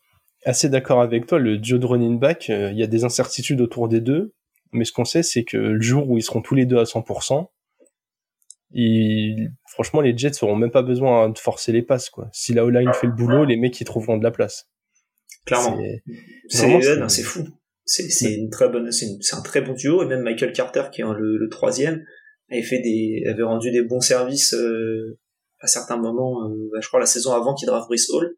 assez 0.45 0.69
d'accord 0.69 1.01
avec 1.01 1.25
toi, 1.25 1.39
le 1.39 1.57
duo 1.57 1.77
de 1.77 1.85
running 1.85 2.19
back, 2.19 2.49
euh, 2.49 2.71
il 2.71 2.79
y 2.79 2.83
a 2.83 2.87
des 2.87 3.03
incertitudes 3.03 3.59
autour 3.59 3.89
des 3.89 3.99
deux, 3.99 4.33
mais 4.71 4.85
ce 4.85 4.93
qu'on 4.93 5.03
sait, 5.03 5.23
c'est 5.23 5.43
que 5.43 5.57
le 5.57 5.81
jour 5.81 6.09
où 6.09 6.17
ils 6.17 6.23
seront 6.23 6.41
tous 6.41 6.55
les 6.55 6.65
deux 6.65 6.77
à 6.77 6.83
100%, 6.83 7.47
franchement, 9.67 10.01
les 10.01 10.17
Jets 10.17 10.31
n'auront 10.41 10.55
même 10.55 10.71
pas 10.71 10.81
besoin 10.81 11.29
de 11.29 11.37
forcer 11.37 11.71
les 11.71 11.81
passes, 11.81 12.09
quoi. 12.09 12.29
Si 12.31 12.53
la 12.53 12.65
O-line 12.65 12.93
fait 12.93 13.07
le 13.07 13.13
boulot, 13.13 13.43
les 13.45 13.57
mecs, 13.57 13.79
ils 13.79 13.85
trouveront 13.85 14.17
de 14.17 14.23
la 14.23 14.31
place. 14.31 14.69
Clairement. 15.45 15.77
C'est 16.49 17.23
fou. 17.23 17.47
C'est 17.85 18.33
une 18.33 18.49
très 18.49 18.69
bonne, 18.69 18.91
c'est 18.91 19.35
un 19.35 19.41
très 19.41 19.61
bon 19.61 19.73
duo, 19.73 20.03
et 20.03 20.05
même 20.05 20.21
Michael 20.21 20.53
Carter, 20.53 20.83
qui 20.91 21.01
est 21.01 21.05
le, 21.05 21.37
le 21.37 21.49
troisième, 21.49 22.05
avait 22.49 22.61
fait 22.61 22.79
des, 22.79 23.23
avait 23.29 23.43
rendu 23.43 23.71
des 23.71 23.81
bons 23.81 23.99
services, 23.99 24.53
euh, 24.53 25.19
à 25.59 25.67
certains 25.67 25.97
moments, 25.97 26.45
euh, 26.45 26.69
bah, 26.71 26.79
je 26.81 26.87
crois 26.87 26.99
la 26.99 27.05
saison 27.05 27.33
avant 27.33 27.53
qu'il 27.55 27.67
draft 27.67 27.87
Brice 27.87 28.09
Hall. 28.09 28.35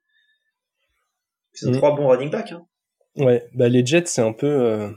C'est 1.53 1.69
mm. 1.69 1.77
trois 1.77 1.95
bons 1.95 2.07
running 2.07 2.29
backs. 2.29 2.51
Hein. 2.51 2.65
Ouais, 3.17 3.47
bah 3.53 3.69
les 3.69 3.85
Jets 3.85 4.07
c'est 4.07 4.21
un 4.21 4.33
peu 4.33 4.47
euh, 4.47 4.89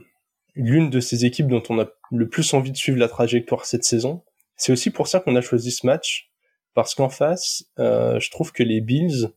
l'une 0.54 0.90
de 0.90 1.00
ces 1.00 1.24
équipes 1.24 1.46
dont 1.46 1.62
on 1.68 1.78
a 1.78 1.88
le 2.10 2.28
plus 2.28 2.52
envie 2.52 2.72
de 2.72 2.76
suivre 2.76 2.98
la 2.98 3.08
trajectoire 3.08 3.64
cette 3.64 3.84
saison. 3.84 4.24
C'est 4.56 4.72
aussi 4.72 4.90
pour 4.90 5.06
ça 5.06 5.20
qu'on 5.20 5.36
a 5.36 5.40
choisi 5.40 5.70
ce 5.70 5.86
match 5.86 6.30
parce 6.74 6.94
qu'en 6.94 7.08
face, 7.08 7.64
euh, 7.78 8.18
je 8.18 8.30
trouve 8.30 8.52
que 8.52 8.62
les 8.62 8.80
Bills, 8.80 9.28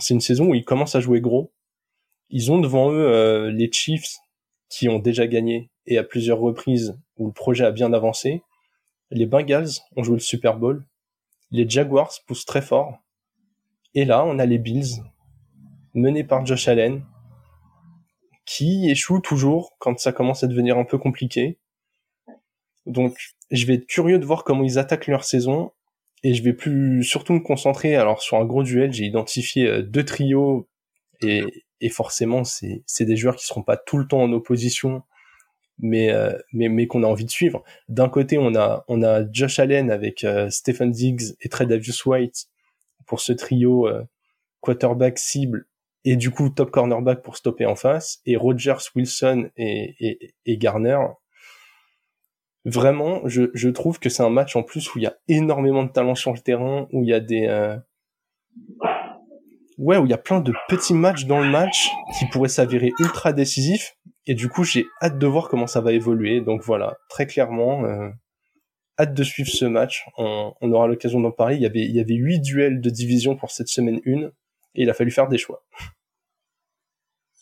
c'est 0.00 0.14
une 0.14 0.20
saison 0.20 0.48
où 0.48 0.54
ils 0.54 0.64
commencent 0.64 0.96
à 0.96 1.00
jouer 1.00 1.20
gros. 1.20 1.53
Ils 2.30 2.50
ont 2.50 2.60
devant 2.60 2.90
eux 2.90 3.48
les 3.48 3.70
Chiefs 3.70 4.18
qui 4.68 4.88
ont 4.88 4.98
déjà 4.98 5.26
gagné 5.26 5.70
et 5.86 5.98
à 5.98 6.04
plusieurs 6.04 6.38
reprises 6.38 6.98
où 7.16 7.26
le 7.26 7.32
projet 7.32 7.64
a 7.64 7.70
bien 7.70 7.92
avancé. 7.92 8.42
Les 9.10 9.26
Bengals 9.26 9.70
ont 9.96 10.02
joué 10.02 10.14
le 10.14 10.20
Super 10.20 10.56
Bowl 10.56 10.84
les 11.54 11.68
Jaguars 11.68 12.12
poussent 12.26 12.44
très 12.44 12.62
fort. 12.62 12.98
Et 13.94 14.04
là, 14.04 14.24
on 14.24 14.40
a 14.40 14.44
les 14.44 14.58
Bills, 14.58 15.04
menés 15.94 16.24
par 16.24 16.44
Josh 16.44 16.66
Allen, 16.66 17.04
qui 18.44 18.90
échouent 18.90 19.20
toujours 19.20 19.76
quand 19.78 19.98
ça 20.00 20.12
commence 20.12 20.42
à 20.42 20.48
devenir 20.48 20.76
un 20.78 20.84
peu 20.84 20.98
compliqué. 20.98 21.58
Donc, 22.86 23.16
je 23.52 23.66
vais 23.66 23.74
être 23.74 23.86
curieux 23.86 24.18
de 24.18 24.24
voir 24.24 24.42
comment 24.42 24.64
ils 24.64 24.80
attaquent 24.80 25.06
leur 25.06 25.24
saison. 25.24 25.70
Et 26.24 26.34
je 26.34 26.42
vais 26.42 26.54
plus 26.54 27.04
surtout 27.04 27.34
me 27.34 27.40
concentrer 27.40 27.94
alors 27.94 28.20
sur 28.20 28.36
un 28.38 28.44
gros 28.44 28.64
duel. 28.64 28.92
J'ai 28.92 29.04
identifié 29.04 29.68
euh, 29.68 29.82
deux 29.82 30.04
trios 30.04 30.68
et, 31.22 31.44
et 31.84 31.90
forcément 31.90 32.44
c'est 32.44 33.04
des 33.04 33.16
joueurs 33.16 33.36
qui 33.36 33.44
seront 33.44 33.62
pas 33.62 33.76
tout 33.76 33.98
le 33.98 34.08
temps 34.08 34.22
en 34.22 34.32
opposition 34.32 35.02
mais 35.78 36.12
euh, 36.12 36.32
mais 36.52 36.68
mais 36.68 36.86
qu'on 36.86 37.02
a 37.02 37.06
envie 37.06 37.24
de 37.24 37.30
suivre. 37.30 37.62
D'un 37.88 38.08
côté, 38.08 38.38
on 38.38 38.54
a 38.54 38.84
on 38.88 39.02
a 39.02 39.30
Josh 39.32 39.58
Allen 39.58 39.90
avec 39.90 40.24
euh, 40.24 40.48
Stephen 40.48 40.92
Diggs 40.92 41.34
et 41.40 41.48
Trey 41.48 41.66
Davis 41.66 42.06
White 42.06 42.46
pour 43.06 43.20
ce 43.20 43.32
trio 43.32 43.88
euh, 43.88 44.04
quarterback 44.60 45.18
cible 45.18 45.66
et 46.04 46.16
du 46.16 46.30
coup 46.30 46.48
top 46.48 46.70
cornerback 46.70 47.22
pour 47.22 47.36
stopper 47.36 47.66
en 47.66 47.74
face 47.74 48.20
et 48.24 48.36
Rogers, 48.36 48.78
Wilson 48.94 49.50
et 49.56 49.96
et, 49.98 50.34
et 50.46 50.56
Garner. 50.56 50.98
Vraiment, 52.64 53.20
je 53.26 53.50
je 53.52 53.68
trouve 53.68 53.98
que 53.98 54.08
c'est 54.08 54.22
un 54.22 54.30
match 54.30 54.56
en 54.56 54.62
plus 54.62 54.94
où 54.94 54.98
il 54.98 55.02
y 55.02 55.06
a 55.06 55.16
énormément 55.28 55.82
de 55.82 55.90
talent 55.90 56.14
sur 56.14 56.32
le 56.32 56.38
terrain, 56.38 56.86
où 56.92 57.02
il 57.02 57.08
y 57.08 57.14
a 57.14 57.20
des 57.20 57.48
ouais, 59.78 59.96
où 59.96 60.06
il 60.06 60.10
y 60.10 60.14
a 60.14 60.18
plein 60.18 60.40
de 60.40 60.52
petits 60.68 60.94
matchs 60.94 61.24
dans 61.24 61.40
le 61.40 61.48
match 61.48 61.88
qui 62.18 62.26
pourraient 62.26 62.48
s'avérer 62.48 62.92
ultra 62.98 63.32
décisifs. 63.32 63.96
Et 64.26 64.34
du 64.34 64.48
coup, 64.48 64.64
j'ai 64.64 64.86
hâte 65.02 65.18
de 65.18 65.26
voir 65.26 65.48
comment 65.48 65.66
ça 65.66 65.80
va 65.80 65.92
évoluer. 65.92 66.40
Donc 66.40 66.62
voilà, 66.62 66.96
très 67.08 67.26
clairement, 67.26 67.84
euh, 67.84 68.08
hâte 68.98 69.14
de 69.14 69.22
suivre 69.22 69.50
ce 69.50 69.64
match. 69.64 70.04
On, 70.16 70.54
on 70.60 70.72
aura 70.72 70.86
l'occasion 70.86 71.20
d'en 71.20 71.32
parler. 71.32 71.56
Il 71.56 71.62
y 71.62 71.66
avait, 71.66 71.82
il 71.84 71.94
y 71.94 72.00
avait 72.00 72.14
huit 72.14 72.40
duels 72.40 72.80
de 72.80 72.90
division 72.90 73.36
pour 73.36 73.50
cette 73.50 73.68
semaine 73.68 74.00
1 74.06 74.30
et 74.76 74.82
il 74.82 74.90
a 74.90 74.94
fallu 74.94 75.10
faire 75.10 75.28
des 75.28 75.38
choix. 75.38 75.64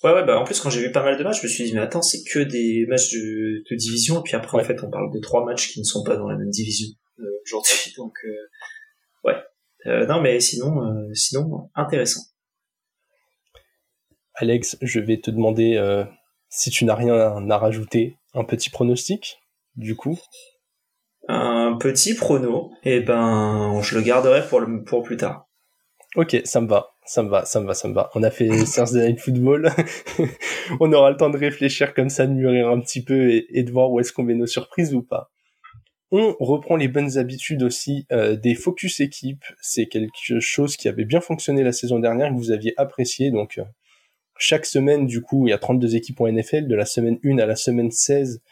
Ouais, 0.02 0.12
ouais, 0.12 0.24
bah 0.24 0.38
en 0.38 0.44
plus 0.44 0.58
quand 0.58 0.68
j'ai 0.68 0.80
vu 0.80 0.90
pas 0.90 1.04
mal 1.04 1.16
de 1.16 1.22
matchs, 1.22 1.40
je 1.40 1.46
me 1.46 1.48
suis 1.48 1.64
dit 1.64 1.74
mais 1.74 1.80
attends, 1.80 2.02
c'est 2.02 2.24
que 2.24 2.40
des 2.40 2.86
matchs 2.88 3.12
de, 3.12 3.62
de 3.70 3.76
division, 3.76 4.18
et 4.18 4.22
puis 4.24 4.34
après 4.34 4.60
en 4.60 4.64
fait 4.64 4.82
on 4.82 4.90
parle 4.90 5.12
de 5.12 5.20
trois 5.20 5.44
matchs 5.44 5.68
qui 5.68 5.78
ne 5.78 5.84
sont 5.84 6.02
pas 6.02 6.16
dans 6.16 6.28
la 6.28 6.36
même 6.36 6.50
division 6.50 6.88
euh, 7.20 7.24
aujourd'hui, 7.46 7.94
donc 7.96 8.12
euh, 8.24 8.48
ouais, 9.24 9.36
non, 9.86 10.20
mais 10.20 10.40
sinon, 10.40 10.82
euh, 10.82 11.12
sinon, 11.14 11.70
intéressant. 11.74 12.20
Alex, 14.34 14.76
je 14.80 15.00
vais 15.00 15.18
te 15.18 15.30
demander 15.30 15.76
euh, 15.76 16.04
si 16.48 16.70
tu 16.70 16.84
n'as 16.84 16.94
rien 16.94 17.50
à 17.50 17.58
rajouter, 17.58 18.16
un 18.34 18.44
petit 18.44 18.70
pronostic, 18.70 19.38
du 19.76 19.96
coup. 19.96 20.18
Un 21.28 21.76
petit 21.78 22.14
prono, 22.14 22.72
et 22.82 22.96
eh 22.96 23.00
ben, 23.00 23.80
je 23.80 23.96
le 23.96 24.02
garderai 24.02 24.46
pour 24.48 24.60
le 24.60 24.82
pour 24.82 25.02
plus 25.02 25.16
tard. 25.16 25.48
Ok, 26.16 26.40
ça 26.44 26.60
me 26.60 26.66
va, 26.66 26.88
ça 27.06 27.22
me 27.22 27.28
va, 27.28 27.44
ça 27.44 27.60
me 27.60 27.66
va, 27.66 27.74
ça 27.74 27.88
me 27.88 27.94
va. 27.94 28.10
On 28.14 28.22
a 28.22 28.30
fait 28.30 28.48
Thursday 28.74 29.08
Night 29.08 29.20
Football. 29.20 29.70
on 30.80 30.92
aura 30.92 31.10
le 31.10 31.16
temps 31.16 31.30
de 31.30 31.38
réfléchir 31.38 31.94
comme 31.94 32.10
ça, 32.10 32.26
de 32.26 32.32
mûrir 32.32 32.68
un 32.68 32.80
petit 32.80 33.02
peu 33.02 33.30
et, 33.30 33.46
et 33.50 33.62
de 33.62 33.70
voir 33.70 33.90
où 33.90 34.00
est-ce 34.00 34.12
qu'on 34.12 34.24
met 34.24 34.34
nos 34.34 34.46
surprises 34.46 34.94
ou 34.94 35.02
pas. 35.02 35.31
On 36.14 36.37
reprend 36.40 36.76
les 36.76 36.88
bonnes 36.88 37.16
habitudes 37.16 37.62
aussi 37.62 38.04
euh, 38.12 38.37
des 38.37 38.54
focus 38.54 39.00
équipes. 39.00 39.47
C'est 39.62 39.87
quelque 39.87 40.40
chose 40.40 40.76
qui 40.76 40.87
avait 40.87 41.07
bien 41.07 41.23
fonctionné 41.23 41.62
la 41.62 41.73
saison 41.73 41.99
dernière 41.99 42.28
que 42.28 42.35
vous 42.35 42.50
aviez 42.50 42.75
apprécié. 42.76 43.31
Donc 43.31 43.57
euh, 43.57 43.64
chaque 44.37 44.66
semaine, 44.66 45.07
du 45.07 45.23
coup, 45.23 45.47
il 45.49 45.52
y 45.52 45.54
a 45.54 45.59
32 45.59 45.97
équipes 45.97 46.21
en 46.21 46.31
NFL. 46.31 46.69
De 46.69 46.75
la 46.75 46.85
semaine 46.85 47.19
1 47.25 47.38
à 47.38 47.47
la 47.47 47.57
semaine 47.57 47.90
16, 47.90 48.42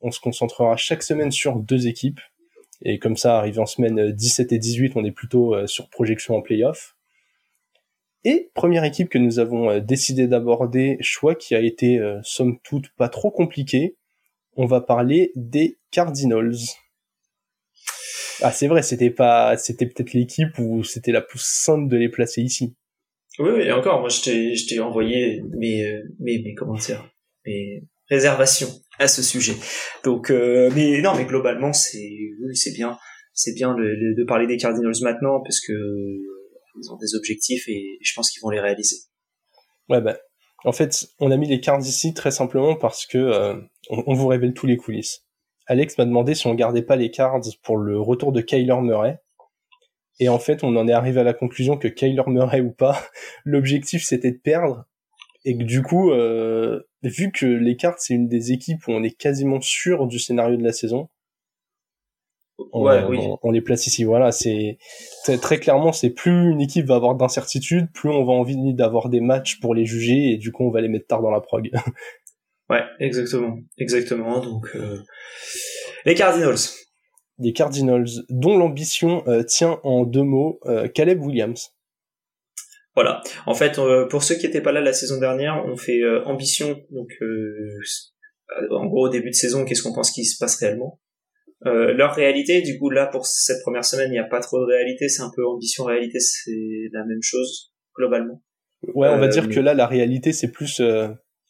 on 0.00 0.12
se 0.12 0.20
concentrera 0.20 0.76
chaque 0.76 1.02
semaine 1.02 1.32
sur 1.32 1.56
deux 1.56 1.88
équipes. 1.88 2.20
Et 2.82 3.00
comme 3.00 3.16
ça, 3.16 3.36
arrivé 3.36 3.58
en 3.58 3.66
semaine 3.66 4.12
17 4.12 4.52
et 4.52 4.58
18, 4.58 4.92
on 4.94 5.04
est 5.04 5.10
plutôt 5.10 5.56
euh, 5.56 5.66
sur 5.66 5.90
projection 5.90 6.36
en 6.36 6.40
playoff. 6.40 6.94
Et 8.22 8.52
première 8.54 8.84
équipe 8.84 9.08
que 9.08 9.18
nous 9.18 9.40
avons 9.40 9.80
décidé 9.80 10.28
d'aborder, 10.28 10.98
choix 11.00 11.34
qui 11.34 11.56
a 11.56 11.60
été 11.60 12.00
somme 12.24 12.58
toute 12.64 12.90
pas 12.90 13.08
trop 13.08 13.30
compliqué, 13.30 13.96
on 14.56 14.66
va 14.66 14.80
parler 14.80 15.30
des 15.36 15.78
Cardinals. 15.92 16.56
Ah, 18.42 18.52
c'est 18.52 18.68
vrai, 18.68 18.82
c'était 18.82 19.10
pas, 19.10 19.56
c'était 19.56 19.86
peut-être 19.86 20.12
l'équipe 20.12 20.58
où 20.58 20.84
c'était 20.84 21.12
la 21.12 21.20
plus 21.20 21.40
simple 21.42 21.88
de 21.88 21.96
les 21.96 22.08
placer 22.08 22.42
ici. 22.42 22.74
Oui, 23.38 23.50
oui, 23.54 23.62
et 23.62 23.72
encore, 23.72 24.00
moi, 24.00 24.08
je 24.08 24.66
t'ai, 24.66 24.80
envoyé 24.80 25.42
mes, 25.56 26.02
mes, 26.18 26.42
mes, 26.42 26.54
comment 26.54 26.74
dire, 26.74 27.08
mes 27.46 27.84
réservations 28.08 28.68
à 28.98 29.06
ce 29.06 29.22
sujet. 29.22 29.54
Donc, 30.04 30.30
euh, 30.30 30.70
mais 30.74 31.00
non, 31.00 31.14
mais 31.16 31.24
globalement, 31.24 31.72
c'est, 31.72 32.10
oui, 32.44 32.56
c'est 32.56 32.72
bien, 32.72 32.98
c'est 33.32 33.54
bien 33.54 33.74
de, 33.74 34.14
de, 34.16 34.24
parler 34.24 34.46
des 34.46 34.56
Cardinals 34.56 34.94
maintenant 35.02 35.40
parce 35.42 35.60
que 35.60 35.72
ils 35.72 36.92
ont 36.92 36.96
des 36.96 37.14
objectifs 37.16 37.68
et 37.68 37.98
je 38.02 38.12
pense 38.14 38.30
qu'ils 38.30 38.40
vont 38.42 38.50
les 38.50 38.60
réaliser. 38.60 38.96
Ouais, 39.88 40.00
ben, 40.00 40.16
en 40.64 40.72
fait, 40.72 41.08
on 41.18 41.30
a 41.30 41.36
mis 41.36 41.48
les 41.48 41.60
cartes 41.60 41.86
ici 41.86 42.14
très 42.14 42.30
simplement 42.30 42.76
parce 42.76 43.06
que 43.06 43.18
euh, 43.18 43.56
on, 43.90 44.14
vous 44.14 44.26
révèle 44.26 44.54
tous 44.54 44.66
les 44.66 44.76
coulisses. 44.76 45.24
Alex 45.68 45.98
m'a 45.98 46.06
demandé 46.06 46.34
si 46.34 46.46
on 46.46 46.54
gardait 46.54 46.82
pas 46.82 46.96
les 46.96 47.10
cards 47.10 47.40
pour 47.62 47.76
le 47.76 48.00
retour 48.00 48.32
de 48.32 48.40
Kyler 48.40 48.80
Murray. 48.80 49.20
Et 50.18 50.28
en 50.28 50.38
fait, 50.38 50.64
on 50.64 50.74
en 50.76 50.88
est 50.88 50.92
arrivé 50.92 51.20
à 51.20 51.24
la 51.24 51.34
conclusion 51.34 51.76
que 51.76 51.86
Kyler 51.86 52.24
Murray 52.26 52.60
ou 52.60 52.72
pas, 52.72 53.00
l'objectif 53.44 54.02
c'était 54.02 54.32
de 54.32 54.38
perdre. 54.38 54.86
Et 55.44 55.56
que 55.56 55.62
du 55.62 55.82
coup, 55.82 56.10
euh, 56.10 56.82
vu 57.02 57.30
que 57.30 57.46
les 57.46 57.76
cartes 57.76 58.00
c'est 58.00 58.14
une 58.14 58.28
des 58.28 58.52
équipes 58.52 58.88
où 58.88 58.92
on 58.92 59.02
est 59.02 59.16
quasiment 59.16 59.60
sûr 59.60 60.06
du 60.06 60.18
scénario 60.18 60.56
de 60.56 60.64
la 60.64 60.72
saison, 60.72 61.08
on, 62.72 63.38
on, 63.42 63.50
les 63.50 63.60
place 63.60 63.86
ici. 63.86 64.04
Voilà, 64.04 64.32
c'est 64.32 64.78
très, 65.40 65.58
clairement, 65.58 65.92
c'est 65.92 66.10
plus 66.10 66.50
une 66.50 66.60
équipe 66.60 66.86
va 66.86 66.96
avoir 66.96 67.14
d'incertitude, 67.14 67.90
plus 67.92 68.10
on 68.10 68.24
va 68.24 68.32
envie 68.32 68.74
d'avoir 68.74 69.08
des 69.08 69.20
matchs 69.20 69.60
pour 69.60 69.74
les 69.74 69.84
juger 69.84 70.32
et 70.32 70.36
du 70.36 70.50
coup 70.50 70.64
on 70.64 70.70
va 70.70 70.80
les 70.80 70.88
mettre 70.88 71.06
tard 71.06 71.22
dans 71.22 71.30
la 71.30 71.40
prog. 71.40 71.70
Ouais, 72.70 72.82
exactement, 73.00 73.58
exactement. 73.78 74.40
Donc 74.40 74.68
euh, 74.74 74.98
les 76.04 76.14
Cardinals. 76.14 76.58
Les 77.38 77.52
Cardinals, 77.52 78.08
dont 78.28 78.58
l'ambition 78.58 79.26
euh, 79.28 79.42
tient 79.42 79.80
en 79.84 80.04
deux 80.04 80.22
mots, 80.22 80.60
euh, 80.66 80.88
Caleb 80.88 81.22
Williams. 81.22 81.70
Voilà. 82.94 83.22
En 83.46 83.54
fait, 83.54 83.78
pour 84.10 84.24
ceux 84.24 84.34
qui 84.34 84.46
n'étaient 84.46 84.60
pas 84.60 84.72
là 84.72 84.80
la 84.80 84.92
saison 84.92 85.20
dernière, 85.20 85.64
on 85.66 85.76
fait 85.76 86.00
ambition. 86.24 86.82
Donc, 86.90 87.10
en 88.72 88.86
gros, 88.86 89.06
au 89.06 89.08
début 89.08 89.30
de 89.30 89.36
saison, 89.36 89.64
qu'est-ce 89.64 89.84
qu'on 89.84 89.94
pense 89.94 90.10
qu'il 90.10 90.26
se 90.26 90.36
passe 90.36 90.56
réellement 90.56 91.00
Leur 91.62 92.16
réalité, 92.16 92.60
du 92.60 92.76
coup, 92.76 92.90
là 92.90 93.06
pour 93.06 93.24
cette 93.24 93.62
première 93.62 93.84
semaine, 93.84 94.08
il 94.08 94.14
n'y 94.14 94.18
a 94.18 94.24
pas 94.24 94.40
trop 94.40 94.58
de 94.58 94.64
réalité. 94.64 95.08
C'est 95.08 95.22
un 95.22 95.30
peu 95.32 95.46
ambition 95.46 95.84
réalité, 95.84 96.18
c'est 96.18 96.88
la 96.92 97.04
même 97.04 97.22
chose 97.22 97.72
globalement. 97.96 98.42
Ouais, 98.82 99.08
on 99.10 99.18
va 99.18 99.28
dire 99.28 99.48
que 99.48 99.60
là, 99.60 99.74
la 99.74 99.86
réalité, 99.86 100.32
c'est 100.32 100.50
plus 100.50 100.82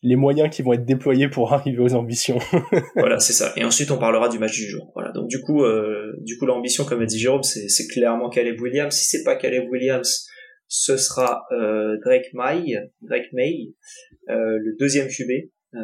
les 0.03 0.17
moyens 0.17 0.49
qui 0.55 0.63
vont 0.63 0.73
être 0.73 0.85
déployés 0.85 1.29
pour 1.29 1.53
arriver 1.53 1.79
aux 1.79 1.95
ambitions. 1.95 2.39
voilà, 2.95 3.19
c'est 3.19 3.33
ça. 3.33 3.53
Et 3.57 3.65
ensuite, 3.65 3.91
on 3.91 3.99
parlera 3.99 4.29
du 4.29 4.39
match 4.39 4.55
du 4.55 4.69
jour. 4.69 4.91
Voilà. 4.95 5.13
Donc 5.13 5.29
du 5.29 5.41
coup, 5.41 5.65
euh, 5.65 6.13
du 6.21 6.39
coup, 6.39 6.47
l'ambition, 6.47 6.85
comme 6.85 7.03
a 7.03 7.07
dit 7.07 7.19
Jérôme, 7.19 7.43
c'est 7.43 7.87
clairement 7.89 8.29
Caleb 8.29 8.61
Williams. 8.61 8.95
Si 8.95 9.05
c'est 9.05 9.25
pas 9.25 9.37
Caleb 9.37 9.69
Williams, 9.71 10.27
ce 10.69 10.97
sera 10.97 11.47
euh, 11.53 11.97
Drake 12.05 12.29
May, 12.35 12.77
Drake 13.01 13.33
May, 13.33 13.73
euh, 14.29 14.59
le 14.59 14.77
deuxième 14.79 15.09
QB, 15.09 15.51
euh, 15.75 15.79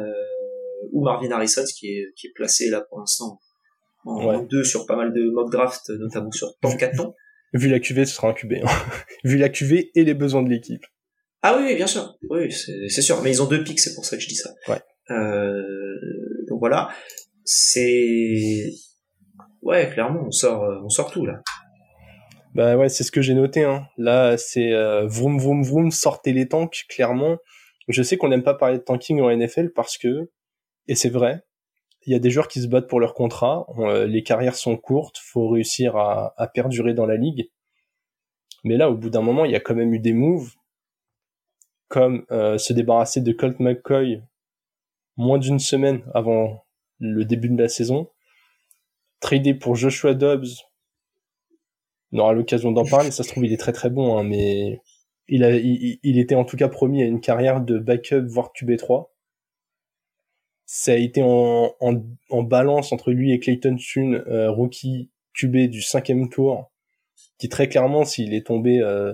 ou 0.91 1.03
Marvin 1.03 1.31
Harrison, 1.31 1.63
qui 1.77 1.87
est 1.87 2.13
qui 2.15 2.27
est 2.27 2.33
placé 2.35 2.69
là 2.69 2.81
pour 2.87 2.99
l'instant 2.99 3.39
en 4.05 4.43
deux 4.43 4.63
sur 4.63 4.85
pas 4.85 4.95
mal 4.95 5.13
de 5.13 5.29
mock 5.31 5.51
draft, 5.51 5.89
notamment 5.89 6.31
sur 6.31 6.55
Tankaton. 6.61 7.13
Vu 7.53 7.69
la 7.69 7.79
QV, 7.79 8.05
ce 8.05 8.15
sera 8.15 8.29
un 8.29 8.33
QB. 8.33 8.53
Hein. 8.63 8.67
Vu 9.23 9.37
la 9.37 9.49
QV 9.49 9.91
et 9.95 10.03
les 10.03 10.13
besoins 10.13 10.43
de 10.43 10.49
l'équipe. 10.49 10.85
Ah 11.47 11.59
oui, 11.59 11.75
bien 11.75 11.85
sûr. 11.85 12.17
Oui, 12.31 12.51
c'est 12.51 13.03
sûr. 13.03 13.21
Mais 13.21 13.29
ils 13.29 13.39
ont 13.39 13.45
deux 13.45 13.63
pics, 13.63 13.79
c'est 13.79 13.93
pour 13.93 14.03
ça 14.03 14.17
que 14.17 14.23
je 14.23 14.27
dis 14.27 14.35
ça. 14.35 14.49
Ouais. 14.67 14.81
Euh, 15.11 15.93
donc 16.49 16.57
voilà. 16.57 16.89
C'est 17.43 18.71
ouais, 19.61 19.87
clairement, 19.91 20.23
on 20.25 20.31
sort, 20.31 20.63
on 20.83 20.89
sort 20.89 21.11
tout 21.11 21.23
là. 21.23 21.43
Bah 22.55 22.75
ouais, 22.75 22.89
c'est 22.89 23.03
ce 23.03 23.11
que 23.11 23.21
j'ai 23.21 23.35
noté. 23.35 23.63
Hein. 23.63 23.85
Là, 23.99 24.37
c'est 24.37 24.73
euh, 24.73 25.05
vroom 25.05 25.37
vroom 25.37 25.63
vroom, 25.63 25.91
sortez 25.91 26.33
les 26.33 26.47
tanks. 26.47 26.85
Clairement, 26.89 27.37
je 27.89 28.01
sais 28.01 28.17
qu'on 28.17 28.29
n'aime 28.29 28.41
pas 28.41 28.55
parler 28.55 28.79
de 28.79 28.83
tanking 28.83 29.21
en 29.21 29.29
NFL 29.29 29.69
parce 29.75 29.99
que, 29.99 30.31
et 30.87 30.95
c'est 30.95 31.09
vrai, 31.09 31.43
il 32.07 32.13
y 32.13 32.15
a 32.15 32.19
des 32.19 32.31
joueurs 32.31 32.47
qui 32.47 32.59
se 32.59 32.67
battent 32.67 32.89
pour 32.89 32.99
leur 32.99 33.13
contrat. 33.13 33.67
Euh, 33.77 34.07
les 34.07 34.23
carrières 34.23 34.55
sont 34.55 34.77
courtes, 34.77 35.19
faut 35.23 35.47
réussir 35.49 35.95
à, 35.95 36.33
à, 36.37 36.47
perdurer 36.47 36.95
dans 36.95 37.05
la 37.05 37.17
ligue. 37.17 37.51
Mais 38.63 38.77
là, 38.77 38.89
au 38.89 38.95
bout 38.95 39.11
d'un 39.11 39.21
moment, 39.21 39.45
il 39.45 39.51
y 39.51 39.55
a 39.55 39.59
quand 39.59 39.75
même 39.75 39.93
eu 39.93 39.99
des 39.99 40.13
moves 40.13 40.49
comme 41.87 42.25
euh, 42.31 42.57
se 42.57 42.73
débarrasser 42.73 43.21
de 43.21 43.31
Colt 43.31 43.59
McCoy 43.59 44.21
moins 45.17 45.37
d'une 45.37 45.59
semaine 45.59 46.03
avant 46.13 46.65
le 46.99 47.23
début 47.25 47.49
de 47.49 47.61
la 47.61 47.69
saison, 47.69 48.09
trader 49.19 49.53
pour 49.53 49.75
Joshua 49.75 50.13
Dobbs 50.13 50.65
on 52.15 52.19
aura 52.19 52.33
l'occasion 52.33 52.71
d'en 52.71 52.85
parler. 52.85 53.11
Ça 53.11 53.23
se 53.23 53.29
trouve, 53.29 53.45
il 53.45 53.53
est 53.53 53.57
très 53.57 53.73
très 53.73 53.89
bon, 53.89 54.17
hein, 54.17 54.23
mais 54.23 54.81
il, 55.27 55.43
a, 55.43 55.51
il, 55.51 56.19
était 56.19 56.35
en 56.35 56.45
tout 56.45 56.55
cas 56.55 56.69
promis 56.69 57.01
à 57.03 57.05
une 57.05 57.19
carrière 57.19 57.61
de 57.61 57.77
backup, 57.77 58.25
voire 58.27 58.51
QB3. 58.55 59.07
Ça 60.65 60.93
a 60.93 60.95
été 60.95 61.21
en, 61.23 61.75
en, 61.79 62.43
balance 62.43 62.91
entre 62.91 63.11
lui 63.11 63.33
et 63.33 63.39
Clayton 63.39 63.75
Tune, 63.75 64.23
euh, 64.27 64.49
rookie 64.49 65.11
QB 65.33 65.69
du 65.69 65.81
cinquième 65.81 66.29
tour, 66.29 66.71
qui 67.37 67.49
très 67.49 67.67
clairement, 67.67 68.05
s'il 68.05 68.33
est 68.33 68.47
tombé 68.47 68.79
euh, 68.79 69.13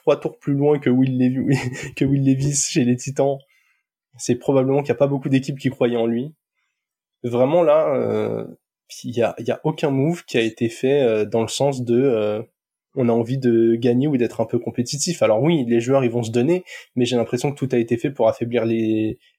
trois 0.00 0.20
tours 0.20 0.38
plus 0.38 0.54
loin 0.54 0.78
que 0.80 0.90
Will, 0.90 1.18
Levis, 1.18 2.68
chez 2.70 2.84
les 2.84 2.96
Titans, 2.96 3.38
c'est 4.16 4.36
probablement 4.36 4.78
qu'il 4.78 4.92
n'y 4.92 4.96
a 4.96 4.98
pas 4.98 5.06
beaucoup 5.06 5.28
d'équipes 5.28 5.58
qui 5.58 5.70
croyaient 5.70 5.96
en 5.96 6.06
lui. 6.06 6.34
Vraiment 7.22 7.62
là, 7.62 7.94
euh, 7.94 8.44
il 9.04 9.16
y 9.16 9.22
a, 9.22 9.34
y 9.38 9.50
a 9.50 9.60
aucun 9.64 9.90
move 9.90 10.24
qui 10.24 10.38
a 10.38 10.42
été 10.42 10.68
fait 10.68 11.02
euh, 11.02 11.24
dans 11.24 11.42
le 11.42 11.48
sens 11.48 11.82
de 11.82 12.00
euh, 12.00 12.42
on 12.96 13.08
a 13.08 13.12
envie 13.12 13.38
de 13.38 13.74
gagner 13.74 14.08
ou 14.08 14.16
d'être 14.16 14.40
un 14.40 14.46
peu 14.46 14.58
compétitif. 14.58 15.22
Alors 15.22 15.42
oui, 15.42 15.64
les 15.68 15.80
joueurs 15.80 16.04
ils 16.04 16.10
vont 16.10 16.22
se 16.22 16.30
donner, 16.30 16.64
mais 16.96 17.04
j'ai 17.04 17.16
l'impression 17.16 17.52
que 17.52 17.56
tout 17.56 17.68
a 17.72 17.78
été 17.78 17.98
fait 17.98 18.10
pour 18.10 18.28
affaiblir 18.28 18.64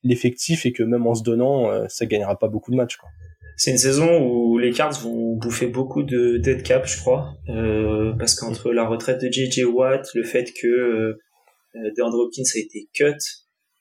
l'effectif 0.03 0.65
et 0.65 0.71
que 0.71 0.83
même 0.83 1.07
en 1.07 1.15
se 1.15 1.23
donnant, 1.23 1.69
euh, 1.71 1.85
ça 1.89 2.05
gagnera 2.05 2.37
pas 2.37 2.47
beaucoup 2.47 2.71
de 2.71 2.75
matchs. 2.75 2.97
C'est 3.57 3.71
une 3.71 3.77
saison 3.77 4.21
où 4.21 4.59
les 4.59 4.71
Cards 4.71 4.99
vont 5.01 5.35
bouffer 5.35 5.65
beaucoup 5.65 6.03
de 6.03 6.37
dead 6.37 6.61
cap, 6.61 6.85
je 6.85 6.97
crois, 6.99 7.33
euh, 7.49 8.13
parce 8.17 8.35
qu'entre 8.35 8.71
la 8.71 8.87
retraite 8.87 9.19
de 9.19 9.29
JJ 9.31 9.65
Watt, 9.65 10.07
le 10.13 10.23
fait 10.23 10.53
que 10.61 10.67
euh, 10.67 11.17
DeAndre 11.97 12.19
Hopkins 12.19 12.43
a 12.55 12.59
été 12.59 12.87
cut, 12.93 13.17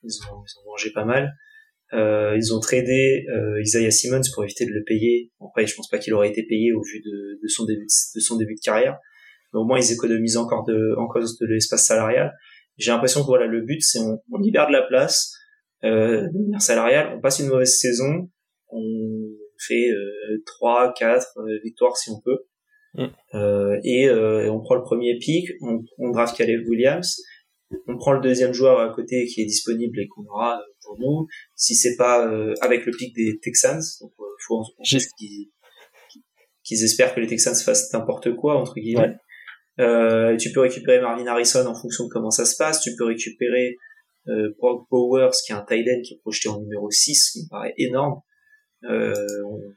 ils 0.02 0.18
ont, 0.30 0.42
ils 0.44 0.58
ont 0.60 0.70
mangé 0.70 0.90
pas 0.92 1.04
mal. 1.04 1.36
Euh, 1.92 2.34
ils 2.36 2.52
ont 2.52 2.58
tradé 2.58 3.26
euh, 3.28 3.60
Isaiah 3.62 3.90
Simmons 3.90 4.22
pour 4.34 4.44
éviter 4.44 4.66
de 4.66 4.72
le 4.72 4.82
payer. 4.84 5.30
Après, 5.40 5.66
je 5.66 5.74
pense 5.76 5.88
pas 5.88 5.98
qu'il 5.98 6.14
aurait 6.14 6.30
été 6.30 6.42
payé 6.44 6.72
au 6.72 6.82
vu 6.82 7.00
de, 7.00 7.38
de, 7.40 7.48
son 7.48 7.64
début 7.64 7.84
de, 7.84 8.20
son 8.20 8.36
début 8.36 8.54
de 8.54 8.60
carrière. 8.60 8.98
Mais 9.52 9.60
au 9.60 9.64
moins, 9.64 9.78
ils 9.78 9.92
économisent 9.92 10.36
encore 10.36 10.64
de, 10.64 10.94
en 10.98 11.06
cause 11.06 11.38
de 11.38 11.46
l'espace 11.46 11.86
salarial. 11.86 12.34
J'ai 12.76 12.90
l'impression 12.90 13.20
que 13.20 13.26
voilà, 13.26 13.46
le 13.46 13.60
but, 13.60 13.80
c'est 13.82 14.00
on, 14.00 14.20
on 14.32 14.38
libère 14.38 14.66
de 14.66 14.72
la 14.72 14.82
place 14.82 15.32
euh, 15.84 16.22
de 16.28 16.38
manière 16.38 16.62
salariale. 16.62 17.14
On 17.16 17.20
passe 17.20 17.38
une 17.38 17.48
mauvaise 17.48 17.78
saison, 17.78 18.28
on 18.68 19.15
fait 19.58 19.88
euh, 19.90 20.42
3, 20.46 20.94
4 20.98 21.26
euh, 21.38 21.58
victoires 21.64 21.96
si 21.96 22.10
on 22.10 22.20
peut. 22.20 22.38
Mm. 22.94 23.06
Euh, 23.34 23.80
et, 23.84 24.10
on 24.10 24.60
prend 24.60 24.74
le 24.74 24.82
premier 24.82 25.18
pick, 25.18 25.50
on, 25.60 25.82
on 25.98 26.10
draft 26.10 26.36
Caleb 26.36 26.66
Williams 26.66 27.20
on 27.88 27.96
prend 27.96 28.12
le 28.12 28.20
deuxième 28.20 28.52
joueur 28.52 28.80
à 28.80 28.94
côté 28.94 29.26
qui 29.26 29.42
est 29.42 29.46
disponible 29.46 29.98
et 30.00 30.08
qu'on 30.08 30.24
aura 30.26 30.60
pour 30.82 30.98
nous. 30.98 31.26
Si 31.54 31.74
c'est 31.74 31.96
pas 31.96 32.26
euh, 32.26 32.54
avec 32.60 32.86
le 32.86 32.92
pic 32.92 33.14
des 33.14 33.38
Texans, 33.40 33.82
donc 34.00 34.12
euh, 34.20 34.24
faut 34.46 34.62
qu'ils 35.18 35.50
qu'ils 36.64 36.84
espèrent 36.84 37.14
que 37.14 37.20
les 37.20 37.26
Texans 37.26 37.54
fassent 37.54 37.92
n'importe 37.92 38.34
quoi 38.34 38.56
entre 38.56 38.74
guillemets. 38.74 39.16
Euh, 39.78 40.36
tu 40.36 40.52
peux 40.52 40.60
récupérer 40.60 41.00
Marvin 41.00 41.26
Harrison 41.26 41.66
en 41.66 41.74
fonction 41.74 42.04
de 42.04 42.10
comment 42.10 42.30
ça 42.30 42.44
se 42.44 42.56
passe. 42.56 42.80
Tu 42.80 42.90
peux 42.96 43.04
récupérer 43.04 43.76
Brock 44.58 44.88
Powers 44.88 45.30
qui 45.46 45.52
est 45.52 45.54
un 45.54 45.64
tight 45.64 45.86
end 45.86 46.02
qui 46.02 46.14
est 46.14 46.20
projeté 46.20 46.48
en 46.48 46.60
numéro 46.60 46.90
6, 46.90 47.30
qui 47.30 47.44
me 47.44 47.48
paraît 47.48 47.74
énorme. 47.78 48.20
Euh, 48.84 49.14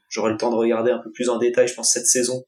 J'aurai 0.10 0.32
le 0.32 0.38
temps 0.38 0.52
de 0.52 0.56
regarder 0.56 0.92
un 0.92 1.00
peu 1.00 1.12
plus 1.12 1.30
en 1.30 1.38
détail, 1.38 1.68
je 1.68 1.74
pense, 1.74 1.94
cette 1.94 2.08
saison 2.08 2.44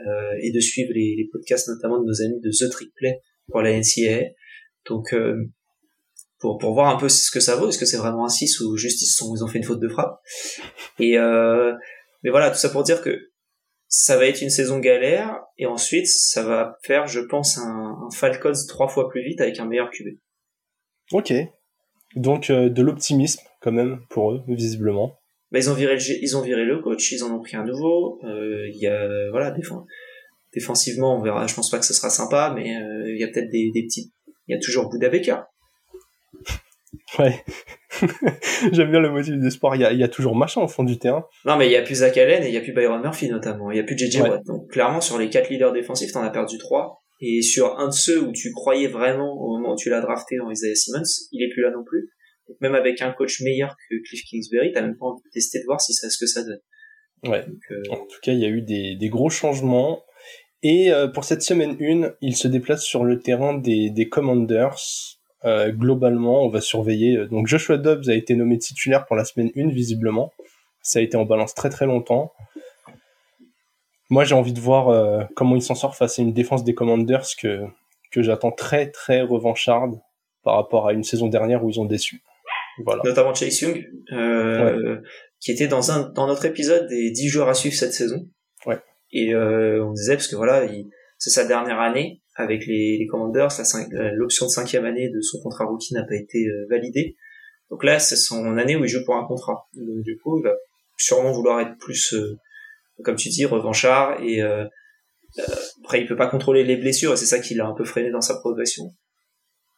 euh, 0.00 0.32
et 0.40 0.52
de 0.52 0.60
suivre 0.60 0.90
les, 0.94 1.28
podcasts 1.32 1.68
notamment 1.68 2.00
de 2.00 2.06
nos 2.06 2.22
amis 2.22 2.40
de 2.40 2.50
The 2.50 2.70
Trick 2.70 2.92
Play 2.94 3.20
pour 3.48 3.62
la 3.62 3.72
NCAA. 3.72 4.30
Donc 4.88 5.12
euh, 5.12 5.36
pour, 6.38 6.58
pour 6.58 6.72
voir 6.72 6.94
un 6.94 6.98
peu 6.98 7.08
ce 7.08 7.30
que 7.30 7.40
ça 7.40 7.56
vaut, 7.56 7.68
est-ce 7.68 7.78
que 7.78 7.84
c'est 7.84 7.98
vraiment 7.98 8.24
un 8.24 8.30
6 8.30 8.60
ou 8.60 8.76
juste 8.76 9.02
ils, 9.02 9.44
ont 9.44 9.46
fait 9.46 9.58
une 9.58 9.64
faute 9.64 9.80
de 9.80 9.88
frappe. 9.88 10.20
Et 10.98 11.16
mais 12.22 12.28
voilà, 12.30 12.50
tout 12.50 12.58
ça 12.58 12.68
pour 12.68 12.82
dire 12.82 13.02
que 13.02 13.30
ça 13.88 14.16
va 14.16 14.26
être 14.26 14.42
une 14.42 14.50
saison 14.50 14.78
galère 14.78 15.40
et 15.58 15.66
ensuite 15.66 16.06
ça 16.06 16.42
va 16.42 16.78
faire, 16.82 17.06
je 17.06 17.20
pense, 17.20 17.58
un, 17.58 17.96
un 18.06 18.10
Falcons 18.10 18.52
trois 18.68 18.88
fois 18.88 19.08
plus 19.08 19.24
vite 19.24 19.40
avec 19.40 19.58
un 19.58 19.66
meilleur 19.66 19.90
QB. 19.90 20.18
Ok, 21.12 21.32
donc 22.14 22.52
de 22.52 22.82
l'optimisme 22.82 23.42
quand 23.60 23.72
même 23.72 24.00
pour 24.08 24.32
eux 24.32 24.42
visiblement. 24.48 25.19
Bah, 25.52 25.58
ils 25.58 25.68
ont 25.70 25.74
viré 25.74 25.94
le, 25.94 26.00
ils 26.22 26.36
ont 26.36 26.42
viré 26.42 26.64
le 26.64 26.78
coach, 26.78 27.12
ils 27.12 27.24
en 27.24 27.34
ont 27.34 27.40
pris 27.40 27.56
un 27.56 27.64
nouveau. 27.64 28.20
Euh, 28.24 28.68
il 28.72 28.78
y 28.78 28.86
a 28.86 29.06
voilà 29.30 29.54
défensivement, 30.52 31.16
on 31.16 31.22
verra. 31.22 31.46
Je 31.46 31.54
pense 31.54 31.70
pas 31.70 31.78
que 31.78 31.84
ce 31.84 31.94
sera 31.94 32.10
sympa, 32.10 32.52
mais 32.54 32.68
il 32.68 33.18
y 33.18 33.24
a 33.24 33.28
peut-être 33.28 33.50
des, 33.50 33.70
des 33.72 33.82
petites 33.82 34.12
il 34.50 34.54
y 34.54 34.56
a 34.56 34.58
toujours 34.60 34.90
Bouddha 34.90 35.08
Baker. 35.08 35.36
Ouais. 37.20 37.44
J'aime 38.72 38.90
bien 38.90 38.98
le 38.98 39.10
motif 39.10 39.36
d'espoir. 39.36 39.76
Il 39.76 39.82
y 39.82 39.84
a, 39.84 39.92
il 39.92 39.98
y 40.00 40.02
a 40.02 40.08
toujours 40.08 40.34
machin 40.34 40.60
au 40.60 40.66
fond 40.66 40.82
du 40.82 40.98
terrain. 40.98 41.24
Non, 41.44 41.56
mais 41.56 41.68
il 41.68 41.72
y 41.72 41.76
a 41.76 41.82
plus 41.82 41.96
Zach 41.96 42.16
Allen 42.16 42.42
et 42.42 42.48
il 42.48 42.54
y 42.54 42.56
a 42.56 42.60
plus 42.60 42.72
Byron 42.72 43.00
Murphy 43.00 43.28
notamment. 43.28 43.70
Il 43.70 43.76
y 43.76 43.80
a 43.80 43.84
plus 43.84 43.96
JJ 43.96 44.22
Watt. 44.22 44.44
Donc 44.46 44.68
clairement, 44.68 45.00
sur 45.00 45.18
les 45.18 45.30
quatre 45.30 45.50
leaders 45.50 45.72
défensifs, 45.72 46.10
t'en 46.10 46.22
as 46.22 46.30
perdu 46.30 46.58
trois. 46.58 47.00
Et 47.20 47.42
sur 47.42 47.78
un 47.78 47.86
de 47.86 47.92
ceux 47.92 48.20
où 48.20 48.32
tu 48.32 48.50
croyais 48.50 48.88
vraiment 48.88 49.32
au 49.34 49.56
moment 49.56 49.74
où 49.74 49.76
tu 49.76 49.88
l'as 49.88 50.00
drafté 50.00 50.36
dans 50.36 50.50
Isaiah 50.50 50.74
Simmons, 50.74 51.28
il 51.30 51.44
est 51.44 51.52
plus 51.52 51.62
là 51.62 51.70
non 51.70 51.84
plus. 51.84 52.10
Même 52.60 52.74
avec 52.74 53.00
un 53.02 53.12
coach 53.12 53.40
meilleur 53.40 53.76
que 53.88 53.96
Cliff 54.08 54.22
Kingsbury, 54.24 54.72
t'as 54.72 54.82
même 54.82 54.96
pas 54.96 55.06
envie 55.06 55.22
de 55.22 55.30
tester 55.30 55.60
de 55.60 55.64
voir 55.64 55.80
si 55.80 55.92
ça 55.92 56.10
ce 56.10 56.18
que 56.18 56.26
ça 56.26 56.42
donne. 56.42 56.60
Ouais. 57.24 57.44
Euh, 57.70 57.82
en 57.90 57.96
tout 57.96 58.18
cas, 58.22 58.32
il 58.32 58.38
y 58.38 58.44
a 58.44 58.48
eu 58.48 58.62
des, 58.62 58.96
des 58.96 59.08
gros 59.08 59.30
changements. 59.30 60.02
Et 60.62 60.92
euh, 60.92 61.08
pour 61.08 61.24
cette 61.24 61.42
semaine 61.42 61.76
1, 61.80 62.12
il 62.20 62.36
se 62.36 62.48
déplace 62.48 62.84
sur 62.84 63.04
le 63.04 63.20
terrain 63.20 63.54
des, 63.54 63.90
des 63.90 64.08
Commanders. 64.08 64.76
Euh, 65.44 65.70
globalement, 65.70 66.44
on 66.44 66.48
va 66.48 66.60
surveiller. 66.60 67.26
Donc 67.30 67.46
Joshua 67.46 67.78
Dobbs 67.78 68.08
a 68.08 68.14
été 68.14 68.34
nommé 68.34 68.58
titulaire 68.58 69.06
pour 69.06 69.16
la 69.16 69.24
semaine 69.24 69.50
1, 69.56 69.68
visiblement. 69.68 70.32
Ça 70.82 70.98
a 70.98 71.02
été 71.02 71.16
en 71.16 71.24
balance 71.24 71.54
très 71.54 71.70
très 71.70 71.86
longtemps. 71.86 72.32
Moi, 74.10 74.24
j'ai 74.24 74.34
envie 74.34 74.52
de 74.52 74.60
voir 74.60 75.28
comment 75.36 75.54
il 75.54 75.62
s'en 75.62 75.76
sort 75.76 75.94
face 75.94 76.18
à 76.18 76.22
une 76.22 76.32
défense 76.32 76.64
des 76.64 76.74
Commanders 76.74 77.26
que, 77.40 77.64
que 78.10 78.22
j'attends 78.22 78.50
très 78.50 78.90
très 78.90 79.20
revancharde 79.20 80.00
par 80.42 80.56
rapport 80.56 80.88
à 80.88 80.92
une 80.92 81.04
saison 81.04 81.28
dernière 81.28 81.64
où 81.64 81.70
ils 81.70 81.78
ont 81.78 81.84
déçu. 81.84 82.22
Voilà. 82.84 83.02
Notamment 83.04 83.34
Chase 83.34 83.60
Young, 83.60 83.84
qui 85.40 85.52
était 85.52 85.68
dans, 85.68 85.90
un, 85.90 86.10
dans 86.10 86.26
notre 86.26 86.44
épisode 86.44 86.88
des 86.88 87.10
10 87.10 87.28
joueurs 87.28 87.48
à 87.48 87.54
suivre 87.54 87.74
cette 87.74 87.94
saison. 87.94 88.28
Ouais. 88.66 88.78
Et 89.12 89.34
euh, 89.34 89.84
on 89.84 89.92
disait 89.92 90.14
parce 90.14 90.28
que 90.28 90.36
voilà, 90.36 90.66
c'est 91.18 91.30
sa 91.30 91.44
dernière 91.44 91.80
année 91.80 92.22
avec 92.36 92.66
les, 92.66 92.98
les 92.98 93.06
Commanders, 93.06 93.50
l'option 94.12 94.46
de 94.46 94.50
cinquième 94.50 94.84
année 94.84 95.08
de 95.08 95.20
son 95.20 95.40
contrat 95.42 95.64
rookie 95.64 95.94
n'a 95.94 96.04
pas 96.04 96.14
été 96.14 96.46
euh, 96.46 96.66
validée. 96.70 97.16
Donc 97.70 97.84
là, 97.84 97.98
c'est 97.98 98.16
son 98.16 98.56
année 98.56 98.76
où 98.76 98.84
il 98.84 98.88
joue 98.88 99.04
pour 99.04 99.16
un 99.16 99.26
contrat. 99.26 99.68
Donc 99.74 100.02
du 100.02 100.18
coup, 100.18 100.38
il 100.38 100.44
va 100.44 100.54
sûrement 100.96 101.32
vouloir 101.32 101.60
être 101.60 101.76
plus, 101.78 102.14
euh, 102.14 102.38
comme 103.04 103.16
tu 103.16 103.28
dis, 103.28 103.44
revanchard. 103.44 104.20
Et 104.22 104.42
euh, 104.42 104.64
euh, 105.38 105.54
après, 105.82 106.00
il 106.00 106.06
peut 106.06 106.16
pas 106.16 106.26
contrôler 106.26 106.64
les 106.64 106.76
blessures, 106.76 107.12
et 107.12 107.16
c'est 107.16 107.26
ça 107.26 107.38
qui 107.38 107.54
l'a 107.54 107.66
un 107.66 107.74
peu 107.74 107.84
freiné 107.84 108.10
dans 108.10 108.20
sa 108.20 108.38
progression. 108.38 108.84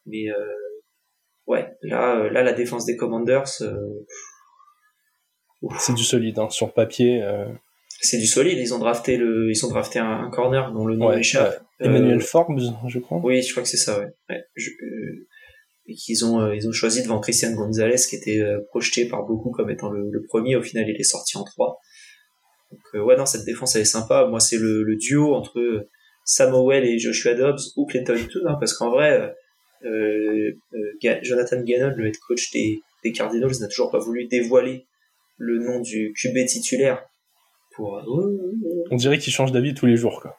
Mais 0.07 0.25
ouais, 1.47 1.77
là, 1.83 2.29
là, 2.31 2.43
la 2.43 2.53
défense 2.53 2.87
des 2.87 2.97
Commanders. 2.97 3.47
c'est 3.47 3.69
du 5.95 6.05
solide, 6.05 6.39
hein, 6.39 6.51
sur 6.51 6.73
papier 6.73 7.23
c'est 8.03 8.19
du 8.19 8.27
solide. 8.27 8.59
Ils 8.59 8.75
ont 8.75 8.79
drafté 8.79 9.17
le, 9.17 9.51
ils 9.51 9.65
ont 9.65 9.69
drafté 9.69 10.01
un, 10.01 10.29
corner 10.31 10.73
dont 10.73 10.85
le 10.85 10.97
nom 10.97 11.13
échappe. 11.13 11.65
Emmanuel 11.81 12.19
euh, 12.19 12.21
Forbes, 12.21 12.61
je 12.89 12.99
crois. 12.99 13.21
Oui, 13.23 13.41
je 13.43 13.51
crois 13.53 13.63
que 13.63 13.69
c'est 13.69 13.77
ça. 13.77 13.99
Ouais. 13.99 14.09
ouais 14.29 14.45
euh, 14.59 15.29
et 15.87 15.95
qu'ils 15.95 16.25
ont, 16.25 16.41
euh, 16.41 16.55
ils 16.55 16.69
ont 16.69 16.73
choisi 16.73 17.03
devant 17.03 17.21
Christian 17.21 17.55
Gonzalez, 17.55 17.97
qui 18.09 18.17
était 18.17 18.45
projeté 18.69 19.07
par 19.07 19.25
beaucoup 19.25 19.51
comme 19.51 19.71
étant 19.71 19.91
le, 19.91 20.25
premier. 20.29 20.57
Au 20.57 20.63
final, 20.63 20.85
il 20.89 21.01
est 21.01 21.05
sorti 21.05 21.39
en 21.39 21.45
3 21.45 21.79
Donc 22.71 23.07
ouais, 23.07 23.17
non, 23.17 23.27
cette 23.27 23.45
défense 23.45 23.77
elle 23.77 23.83
est 23.83 23.87
sympa. 23.87 24.27
Moi, 24.27 24.41
c'est 24.41 24.59
le, 24.59 24.83
le, 24.83 24.97
duo 24.97 25.35
entre 25.35 25.89
Samuel 26.25 26.85
et 26.85 26.99
Joshua 26.99 27.35
Dobbs 27.35 27.73
ou 27.77 27.87
Clayton 27.87 28.15
Tune, 28.15 28.43
hein, 28.47 28.57
parce 28.59 28.75
qu'en 28.75 28.91
vrai, 28.91 29.35
Jonathan 31.23 31.63
Gannon, 31.63 31.95
le 31.97 32.07
head 32.07 32.19
coach 32.27 32.51
des, 32.53 32.81
des 33.05 33.13
Cardinals, 33.13 33.61
n'a 33.61 33.69
toujours 33.69 33.91
pas 33.91 33.99
voulu 33.99 34.27
dévoiler 34.27 34.87
le 35.39 35.59
nom 35.59 35.81
du 35.81 36.13
QB 36.17 36.47
titulaire 36.47 37.05
on 37.79 38.97
dirait 38.97 39.19
qu'il 39.19 39.33
change 39.33 39.53
d'avis 39.53 39.75
tous 39.75 39.87
les 39.87 39.97
jours, 39.97 40.21
quoi. 40.21 40.39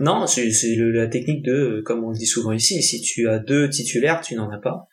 Non, 0.00 0.26
c'est 0.26 0.50
la 0.76 1.06
technique 1.06 1.42
de, 1.42 1.82
comme 1.84 2.04
on 2.04 2.10
le 2.10 2.16
dit 2.16 2.26
souvent 2.26 2.52
ici, 2.52 2.82
si 2.82 3.00
tu 3.00 3.28
as 3.28 3.38
deux 3.38 3.70
titulaires, 3.70 4.20
tu 4.20 4.34
n'en 4.34 4.50
as 4.50 4.58
pas. 4.58 4.88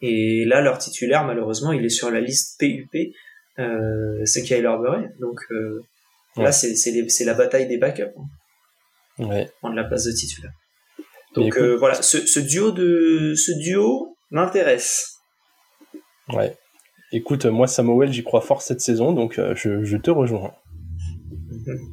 Et 0.00 0.44
là, 0.46 0.62
leur 0.62 0.78
titulaire, 0.78 1.24
malheureusement, 1.24 1.72
il 1.72 1.84
est 1.84 1.90
sur 1.90 2.10
la 2.10 2.20
liste 2.20 2.58
PUP, 2.58 3.12
euh, 3.58 4.24
c'est 4.24 4.42
Kyler 4.42 4.76
Murray. 4.80 5.10
Donc 5.20 5.38
euh, 5.50 5.82
là, 6.36 6.52
c'est 6.52 7.24
la 7.24 7.34
bataille 7.34 7.68
des 7.68 7.76
backups. 7.76 8.14
Hein. 8.16 9.26
Ouais. 9.26 9.50
Prendre 9.60 9.74
la 9.74 9.84
place 9.84 10.04
de 10.04 10.12
titulaire. 10.12 10.52
Donc 11.34 11.56
euh, 11.56 11.76
voilà, 11.76 12.02
ce, 12.02 12.26
ce, 12.26 12.40
duo 12.40 12.72
de 12.72 13.34
ce 13.36 13.52
duo 13.52 14.16
m'intéresse. 14.30 15.18
Ouais. 16.32 16.56
Écoute, 17.12 17.46
moi 17.46 17.66
Samuel, 17.66 18.12
j'y 18.12 18.22
crois 18.22 18.40
fort 18.40 18.62
cette 18.62 18.80
saison, 18.80 19.12
donc 19.12 19.38
euh, 19.38 19.54
je, 19.54 19.84
je, 19.84 19.96
te 19.96 20.10
rejoins. 20.10 20.52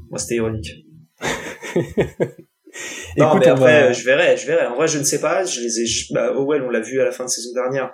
Moi, 0.10 0.20
c'était 0.20 0.36
ironique. 0.36 0.86
non, 3.18 3.38
mais 3.38 3.48
après, 3.48 3.94
je 3.94 4.06
verrai, 4.06 4.38
je 4.38 4.48
verrai. 4.48 4.68
En 4.68 4.76
vrai, 4.76 4.88
je 4.88 5.00
ne 5.00 5.04
sais 5.04 5.20
pas. 5.20 5.44
Je 5.44 5.62
les 5.62 5.82
ai. 5.82 5.86
Bah, 6.14 6.34
Owell, 6.34 6.64
on 6.64 6.70
l'a 6.70 6.80
vu 6.80 7.00
à 7.02 7.06
la 7.06 7.12
fin 7.12 7.26
de 7.26 7.30
saison 7.30 7.54
dernière. 7.54 7.92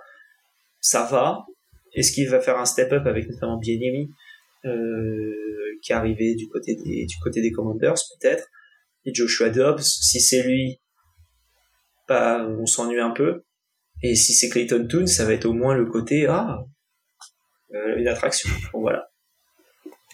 Ça 0.80 1.08
va. 1.10 1.46
Est-ce 1.94 2.12
qu'il 2.12 2.30
va 2.30 2.40
faire 2.40 2.58
un 2.58 2.66
step-up 2.66 3.06
avec 3.06 3.30
notamment 3.30 3.58
Bienemi, 3.58 4.10
euh, 4.66 5.80
qui 5.82 5.92
est 5.92 5.96
arrivé 5.96 6.36
du 6.36 6.48
côté 6.48 6.76
des, 6.76 7.06
du 7.06 7.16
côté 7.22 7.42
des 7.42 7.52
Commanders, 7.52 7.96
peut-être? 8.20 8.48
Et 9.06 9.14
Joshua 9.14 9.50
Dobbs, 9.50 9.82
si 9.82 10.20
c'est 10.20 10.44
lui, 10.44 10.82
on 12.14 12.66
s'ennuie 12.66 13.00
un 13.00 13.12
peu. 13.12 13.44
Et 14.04 14.16
si 14.16 14.34
c'est 14.34 14.50
Clayton 14.50 14.86
Toon, 14.88 15.08
ça 15.08 15.26
va 15.26 15.34
être 15.34 15.46
au 15.46 15.54
moins 15.54 15.76
le 15.76 15.86
côté, 15.86 16.26
ah, 16.28 16.66
euh, 17.74 17.96
une 17.98 18.08
attraction. 18.08 18.50
Voilà. 18.74 19.10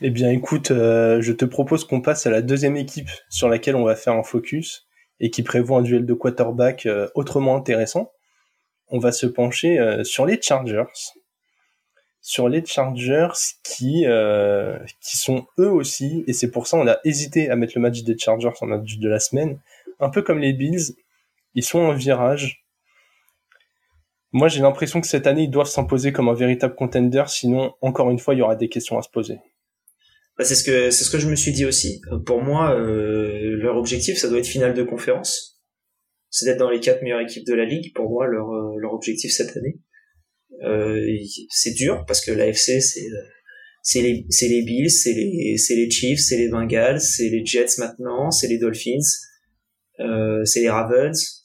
Eh 0.01 0.11
bien, 0.11 0.29
écoute, 0.29 0.71
euh, 0.71 1.21
je 1.21 1.33
te 1.33 1.43
propose 1.43 1.85
qu'on 1.85 1.99
passe 1.99 2.25
à 2.25 2.29
la 2.29 2.41
deuxième 2.41 2.77
équipe 2.77 3.09
sur 3.29 3.49
laquelle 3.49 3.75
on 3.75 3.83
va 3.83 3.95
faire 3.95 4.13
un 4.13 4.23
focus 4.23 4.87
et 5.19 5.29
qui 5.29 5.43
prévoit 5.43 5.79
un 5.79 5.81
duel 5.81 6.05
de 6.05 6.13
quarterback 6.13 6.85
euh, 6.85 7.09
autrement 7.15 7.57
intéressant. 7.57 8.11
On 8.87 8.99
va 8.99 9.11
se 9.11 9.25
pencher 9.25 9.77
sur 10.03 10.25
les 10.25 10.41
Chargers. 10.41 10.83
Sur 12.21 12.49
les 12.49 12.65
Chargers 12.65 13.29
qui 13.63 14.03
qui 14.99 15.17
sont 15.17 15.45
eux 15.59 15.69
aussi, 15.69 16.23
et 16.25 16.33
c'est 16.33 16.49
pour 16.49 16.65
ça 16.65 16.77
on 16.77 16.87
a 16.87 16.97
hésité 17.03 17.51
à 17.51 17.55
mettre 17.55 17.73
le 17.75 17.81
match 17.81 18.01
des 18.01 18.17
Chargers 18.17 18.49
en 18.61 18.65
match 18.65 18.97
de 18.97 19.07
la 19.07 19.19
semaine, 19.19 19.59
un 19.99 20.09
peu 20.09 20.23
comme 20.23 20.39
les 20.39 20.53
Bills, 20.53 20.95
ils 21.59 21.63
sont 21.63 21.79
en 21.79 21.93
virage 21.93 22.59
moi, 24.31 24.47
j'ai 24.47 24.61
l'impression 24.61 25.01
que 25.01 25.07
cette 25.07 25.25
année, 25.25 25.43
ils 25.43 25.49
doivent 25.49 25.69
s'imposer 25.69 26.11
comme 26.11 26.29
un 26.29 26.33
véritable 26.33 26.75
contender, 26.75 27.23
sinon, 27.27 27.73
encore 27.81 28.11
une 28.11 28.19
fois, 28.19 28.35
il 28.35 28.37
y 28.37 28.41
aura 28.41 28.55
des 28.55 28.69
questions 28.69 28.97
à 28.97 29.01
se 29.01 29.09
poser. 29.09 29.37
Bah, 30.37 30.45
c'est 30.45 30.55
ce 30.55 30.63
que 30.63 30.91
ce 30.91 31.09
que 31.09 31.17
je 31.17 31.27
me 31.27 31.35
suis 31.35 31.51
dit 31.51 31.65
aussi. 31.65 32.01
Pour 32.25 32.41
moi, 32.41 32.73
euh, 32.75 33.57
leur 33.57 33.75
objectif, 33.75 34.17
ça 34.17 34.29
doit 34.29 34.39
être 34.39 34.47
finale 34.47 34.73
de 34.73 34.83
conférence. 34.83 35.61
C'est 36.29 36.45
d'être 36.45 36.59
dans 36.59 36.69
les 36.69 36.79
quatre 36.79 37.01
meilleures 37.01 37.21
équipes 37.21 37.45
de 37.45 37.55
la 37.55 37.65
ligue. 37.65 37.91
Pour 37.95 38.09
moi, 38.09 38.27
leur 38.27 38.49
euh, 38.51 38.75
leur 38.79 38.93
objectif 38.93 39.31
cette 39.31 39.57
année. 39.57 39.79
Euh, 40.63 41.03
c'est 41.49 41.73
dur 41.73 42.05
parce 42.07 42.23
que 42.23 42.31
l'AFC, 42.31 42.79
c'est 43.81 44.01
les 44.01 44.25
les 44.41 44.63
Bills, 44.63 44.91
c'est 44.91 45.13
les 45.13 45.57
les 45.57 45.89
Chiefs, 45.89 46.19
c'est 46.19 46.37
les 46.37 46.49
Bengals, 46.49 47.01
c'est 47.01 47.29
les 47.29 47.43
Jets 47.43 47.79
maintenant, 47.79 48.29
c'est 48.29 48.47
les 48.47 48.59
Dolphins, 48.59 48.99
c'est 49.97 50.61
les 50.61 50.69
Ravens 50.69 51.38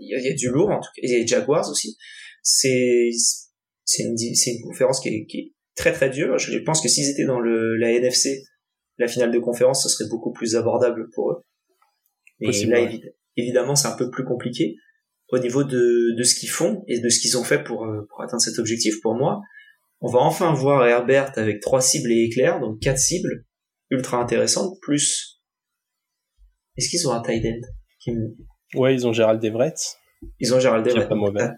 il 0.00 0.08
y, 0.08 0.28
a, 0.28 0.34
du 0.34 0.48
lourd 0.48 0.70
en 0.70 0.80
tout 0.80 0.90
cas, 0.96 1.02
il 1.02 1.10
y 1.10 1.14
a 1.14 1.18
les 1.18 1.26
Jaguars 1.26 1.68
aussi. 1.70 1.96
C'est 2.42 3.10
c'est 3.84 4.04
une, 4.04 4.16
une 4.16 4.62
conférence 4.62 5.00
qui 5.00 5.08
est, 5.08 5.26
qui 5.26 5.38
est, 5.38 5.52
très 5.76 5.92
très 5.92 6.10
dure. 6.10 6.38
Je 6.38 6.58
pense 6.58 6.82
que 6.82 6.88
s'ils 6.88 7.08
étaient 7.10 7.24
dans 7.24 7.40
le 7.40 7.76
la 7.76 7.92
NFC, 7.92 8.42
la 8.98 9.08
finale 9.08 9.32
de 9.32 9.38
conférence, 9.38 9.82
ce 9.82 9.88
serait 9.88 10.08
beaucoup 10.08 10.32
plus 10.32 10.56
abordable 10.56 11.08
pour 11.14 11.32
eux. 11.32 11.42
Mais 12.40 12.52
là, 12.66 12.90
évidemment, 13.36 13.74
c'est 13.74 13.88
un 13.88 13.96
peu 13.96 14.10
plus 14.10 14.24
compliqué 14.24 14.76
au 15.28 15.38
niveau 15.38 15.64
de, 15.64 16.16
de 16.16 16.22
ce 16.22 16.34
qu'ils 16.34 16.50
font 16.50 16.82
et 16.88 17.00
de 17.00 17.08
ce 17.08 17.20
qu'ils 17.20 17.38
ont 17.38 17.44
fait 17.44 17.62
pour, 17.62 17.84
euh, 17.84 18.06
pour 18.08 18.22
atteindre 18.22 18.42
cet 18.42 18.58
objectif. 18.58 19.00
Pour 19.00 19.14
moi, 19.14 19.40
on 20.00 20.08
va 20.08 20.18
enfin 20.20 20.52
voir 20.54 20.86
Herbert 20.86 21.32
avec 21.36 21.60
trois 21.60 21.80
cibles 21.80 22.10
et 22.10 22.24
éclairs, 22.24 22.60
donc 22.60 22.80
quatre 22.80 22.98
cibles 22.98 23.44
ultra 23.90 24.18
intéressantes, 24.18 24.78
plus... 24.80 25.40
Est-ce 26.76 26.88
qu'ils 26.88 27.06
ont 27.08 27.12
un 27.12 27.22
tight 27.22 27.44
end 27.44 28.12
Ouais, 28.74 28.94
ils 28.94 29.06
ont 29.06 29.12
Gérald 29.12 29.42
Everett. 29.44 29.78
Ils 30.38 30.54
ont 30.54 30.60
Gérald 30.60 30.86
Everett. 30.86 31.08
Pas 31.08 31.14
mauvais. 31.14 31.48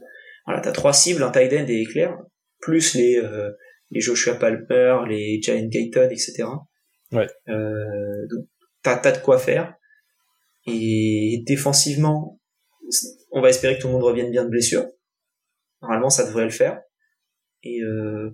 voilà, 0.47 0.61
t'as 0.61 0.73
trois 0.73 0.93
cibles, 0.93 1.23
un 1.23 1.31
tight 1.31 1.53
end 1.53 1.67
et 1.69 1.81
éclair, 1.81 2.17
plus 2.61 2.95
les, 2.95 3.17
euh, 3.17 3.51
les 3.91 4.01
Joshua 4.01 4.35
Palmer, 4.35 4.99
les 5.09 5.41
Giant 5.43 5.67
Gayton, 5.67 6.09
etc. 6.11 6.45
Ouais. 7.13 7.29
Euh, 7.49 8.27
donc, 8.31 8.47
t'as, 8.83 8.97
t'as 8.97 9.13
de 9.13 9.19
quoi 9.19 9.39
faire. 9.39 9.75
Et 10.67 11.43
défensivement, 11.47 12.41
on 13.31 13.41
va 13.41 13.51
espérer 13.51 13.77
que 13.77 13.83
tout 13.83 13.89
le 13.89 13.95
monde 13.95 14.05
revienne 14.05 14.31
bien 14.31 14.45
de 14.45 14.51
blessure. 14.51 14.87
Normalement, 15.83 16.11
ça 16.11 16.25
devrait 16.25 16.45
le 16.45 16.51
faire. 16.51 16.81
Et, 17.65 17.83
euh, 17.83 18.31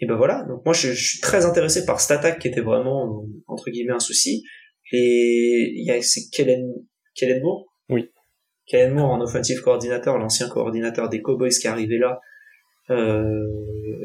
et 0.00 0.06
ben 0.06 0.16
voilà. 0.16 0.44
Donc 0.48 0.64
moi, 0.64 0.74
je, 0.74 0.92
je, 0.92 1.10
suis 1.10 1.20
très 1.20 1.44
intéressé 1.44 1.84
par 1.84 2.00
cette 2.00 2.18
attaque 2.18 2.38
qui 2.38 2.48
était 2.48 2.60
vraiment 2.60 3.24
entre 3.46 3.70
guillemets 3.70 3.92
un 3.92 4.00
souci. 4.00 4.42
Et 4.92 5.72
il 5.74 5.86
y 5.86 5.90
a 5.90 6.00
c'est 6.02 6.28
Kellen 6.32 6.66
Kellen 7.14 7.42
Moore 7.42 7.71
oui. 7.92 8.10
Kellen 8.66 8.94
Moore 8.94 9.10
en 9.10 9.20
offensive 9.20 9.60
coordinateur, 9.60 10.18
l'ancien 10.18 10.48
coordinateur 10.48 11.08
des 11.08 11.20
Cowboys 11.20 11.50
qui 11.50 11.66
est 11.66 11.70
arrivé 11.70 11.98
là. 11.98 12.20
Euh, 12.90 13.46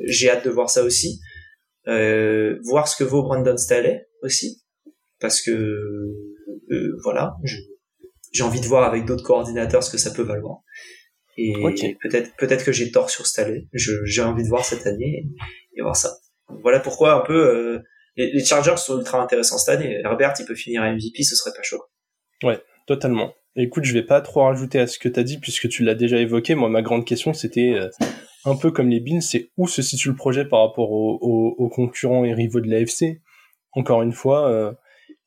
j'ai 0.06 0.30
hâte 0.30 0.46
de 0.46 0.50
voir 0.50 0.70
ça 0.70 0.84
aussi. 0.84 1.20
Euh, 1.88 2.58
voir 2.64 2.88
ce 2.88 2.96
que 2.98 3.04
vaut 3.04 3.24
Brandon 3.24 3.58
Staley 3.58 4.08
aussi. 4.22 4.64
Parce 5.20 5.42
que, 5.42 5.52
euh, 5.52 6.98
voilà, 7.04 7.36
j'ai 8.34 8.44
envie 8.44 8.62
de 8.62 8.66
voir 8.66 8.84
avec 8.84 9.06
d'autres 9.06 9.24
coordinateurs 9.24 9.84
ce 9.84 9.92
que 9.92 9.98
ça 9.98 10.12
peut 10.12 10.24
valoir. 10.24 10.60
Et 11.40 11.54
peut-être 12.02 12.36
peut-être 12.38 12.66
que 12.66 12.72
j'ai 12.72 12.92
tort 12.92 13.12
sur 13.12 13.28
Staley. 13.28 13.68
J'ai 13.74 14.22
envie 14.22 14.44
de 14.44 14.48
voir 14.48 14.66
cette 14.66 14.88
année 14.88 15.28
et, 15.76 15.82
voir 15.82 15.96
ça. 15.96 16.18
Voilà 16.62 16.80
pourquoi 16.80 17.14
un 17.14 17.22
peu 17.22 17.80
les, 18.16 18.32
les, 18.32 18.44
Chargers 18.44 18.78
sont 18.78 18.98
ultra 18.98 19.22
intéressants 19.22 19.60
cette 19.60 19.76
année. 19.76 20.02
Herbert, 20.04 20.34
il 20.40 20.46
peut 20.46 20.56
finir 20.56 20.82
MVP, 20.82 21.24
ce 21.24 21.36
serait 21.36 21.56
pas 21.56 21.62
chaud. 21.62 21.84
Ouais, 22.44 22.60
totalement. 22.88 23.34
Écoute, 23.60 23.86
je 23.86 23.94
vais 23.94 24.04
pas 24.04 24.22
trop 24.22 24.44
rajouter 24.44 24.80
à 24.80 24.86
ce 24.86 25.00
que 25.00 25.10
tu 25.10 25.20
as 25.20 25.24
dit 25.24 25.40
puisque 25.40 25.68
tu 25.68 25.84
l'as 25.84 25.96
déjà 25.96 26.20
évoqué. 26.20 26.54
Moi, 26.54 26.70
ma 26.70 26.84
grande 26.84 27.06
question, 27.06 27.34
c'était 27.34 27.72
euh, 27.72 27.90
un 28.46 28.56
peu 28.56 28.70
comme 28.70 28.88
les 28.88 29.00
Bills, 29.00 29.24
c'est 29.24 29.50
où 29.58 29.68
se 29.68 29.82
situe 29.82 30.10
le 30.10 30.16
projet 30.16 30.46
par 30.46 30.62
rapport 30.62 30.92
aux, 30.92 31.70
concurrents 31.70 32.24
et 32.24 32.36
rivaux 32.36 32.60
de 32.62 32.70
l'AFC. 32.70 33.20
Encore 33.72 34.04
une 34.04 34.12
fois, 34.12 34.48
euh, 34.48 34.72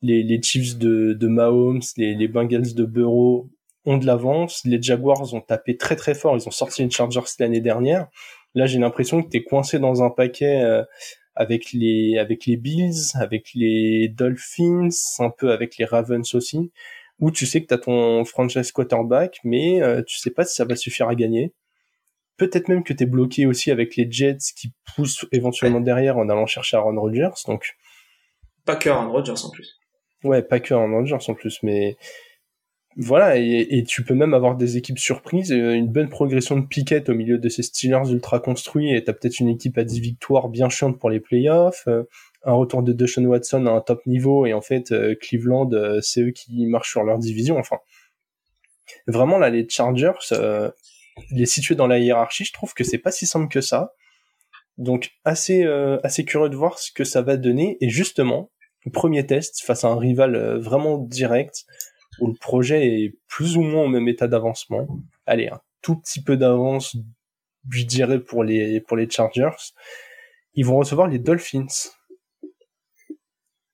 les, 0.01 0.23
les, 0.23 0.41
Chiefs 0.41 0.77
de, 0.77 1.11
de 1.11 1.27
Mahomes, 1.27 1.81
les, 1.97 2.15
les, 2.15 2.27
Bengals 2.29 2.73
de 2.73 2.85
Burrow 2.85 3.49
ont 3.83 3.97
de 3.97 4.05
l'avance. 4.05 4.61
Les 4.63 4.81
Jaguars 4.81 5.33
ont 5.33 5.41
tapé 5.41 5.75
très 5.75 5.97
très 5.97 6.15
fort. 6.15 6.37
Ils 6.37 6.47
ont 6.47 6.51
sorti 6.51 6.83
une 6.83 6.91
Chargers 6.91 7.19
l'année 7.37 7.61
dernière. 7.61 8.07
Là, 8.55 8.65
j'ai 8.65 8.79
l'impression 8.79 9.21
que 9.21 9.29
tu 9.29 9.37
es 9.37 9.43
coincé 9.43 9.77
dans 9.77 10.03
un 10.03 10.09
paquet 10.09 10.61
euh, 10.61 10.83
avec 11.35 11.73
les 11.73 12.17
avec 12.17 12.45
les 12.45 12.55
Bills, 12.55 13.11
avec 13.15 13.49
les 13.55 14.07
Dolphins, 14.07 14.87
un 15.19 15.31
peu 15.31 15.51
avec 15.51 15.77
les 15.77 15.83
Ravens 15.83 16.33
aussi 16.33 16.71
où 17.21 17.31
tu 17.31 17.45
sais 17.45 17.61
que 17.61 17.67
tu 17.67 17.73
as 17.73 17.77
ton 17.77 18.25
franchise 18.25 18.71
quarterback, 18.71 19.39
mais 19.43 19.81
euh, 19.81 20.01
tu 20.03 20.17
sais 20.17 20.31
pas 20.31 20.43
si 20.43 20.55
ça 20.55 20.65
va 20.65 20.75
suffire 20.75 21.07
à 21.07 21.15
gagner. 21.15 21.53
Peut-être 22.37 22.67
même 22.67 22.83
que 22.83 22.93
tu 22.93 23.03
es 23.03 23.05
bloqué 23.05 23.45
aussi 23.45 23.71
avec 23.71 23.95
les 23.95 24.11
Jets 24.11 24.37
qui 24.57 24.73
poussent 24.95 25.25
éventuellement 25.31 25.79
derrière 25.79 26.17
en 26.17 26.27
allant 26.27 26.47
chercher 26.47 26.77
Aaron 26.77 26.99
Rodgers. 26.99 27.29
Donc 27.47 27.77
pas 28.65 28.75
que 28.75 28.89
Aaron 28.89 29.11
Rodgers 29.11 29.45
en 29.45 29.51
plus. 29.51 29.79
Ouais, 30.23 30.41
pas 30.41 30.59
que 30.59 30.73
Aaron 30.73 30.91
Rodgers 30.91 31.29
en 31.29 31.33
plus, 31.35 31.61
mais 31.63 31.95
voilà, 32.97 33.37
et, 33.37 33.83
tu 33.87 34.03
peux 34.03 34.13
même 34.13 34.33
avoir 34.33 34.57
des 34.57 34.75
équipes 34.75 34.99
surprises, 34.99 35.51
une 35.51 35.87
bonne 35.87 36.09
progression 36.09 36.59
de 36.59 36.65
Piquet 36.65 37.09
au 37.09 37.13
milieu 37.13 37.37
de 37.37 37.47
ces 37.47 37.63
Steelers 37.63 38.11
ultra 38.11 38.39
construits, 38.39 38.93
et 38.93 39.03
t'as 39.03 39.13
peut-être 39.13 39.39
une 39.39 39.47
équipe 39.47 39.77
à 39.77 39.85
10 39.85 40.01
victoires 40.01 40.49
bien 40.49 40.67
chiante 40.67 40.99
pour 40.99 41.09
les 41.09 41.21
playoffs, 41.21 41.85
euh, 41.87 42.03
un 42.43 42.53
retour 42.53 42.83
de 42.83 42.93
Deshaun 42.93 43.25
Watson 43.25 43.65
à 43.67 43.71
un 43.71 43.81
top 43.81 44.05
niveau 44.05 44.45
et 44.45 44.53
en 44.53 44.61
fait 44.61 44.91
euh, 44.91 45.15
Cleveland 45.15 45.71
euh, 45.73 46.01
c'est 46.01 46.21
eux 46.21 46.31
qui 46.31 46.65
marchent 46.65 46.91
sur 46.91 47.03
leur 47.03 47.19
division. 47.19 47.57
Enfin 47.57 47.77
vraiment 49.07 49.37
là 49.37 49.49
les 49.49 49.67
Chargers 49.69 50.11
euh, 50.31 50.71
les 51.31 51.45
situer 51.45 51.75
dans 51.75 51.87
la 51.87 51.99
hiérarchie 51.99 52.45
je 52.45 52.53
trouve 52.53 52.73
que 52.73 52.83
c'est 52.83 52.97
pas 52.97 53.11
si 53.11 53.25
simple 53.25 53.47
que 53.47 53.61
ça. 53.61 53.93
Donc 54.77 55.11
assez 55.25 55.63
assez 56.03 56.25
curieux 56.25 56.49
de 56.49 56.55
voir 56.55 56.79
ce 56.79 56.91
que 56.91 57.03
ça 57.03 57.21
va 57.21 57.37
donner. 57.37 57.77
Et 57.81 57.89
justement 57.89 58.49
premier 58.93 59.25
test 59.27 59.61
face 59.61 59.83
à 59.83 59.89
un 59.89 59.97
rival 59.97 60.57
vraiment 60.57 60.97
direct 60.97 61.65
où 62.19 62.27
le 62.27 62.33
projet 62.33 62.87
est 62.87 63.15
plus 63.27 63.57
ou 63.57 63.61
moins 63.61 63.83
au 63.83 63.87
même 63.87 64.07
état 64.07 64.27
d'avancement. 64.27 64.87
Allez 65.27 65.49
un 65.49 65.61
tout 65.81 65.97
petit 65.97 66.23
peu 66.23 66.37
d'avance 66.37 66.95
je 67.69 67.83
dirais 67.83 68.19
pour 68.19 68.43
les 68.43 68.81
pour 68.81 68.97
les 68.97 69.09
Chargers. 69.09 69.73
Ils 70.53 70.65
vont 70.65 70.77
recevoir 70.77 71.07
les 71.07 71.19
Dolphins 71.19 71.67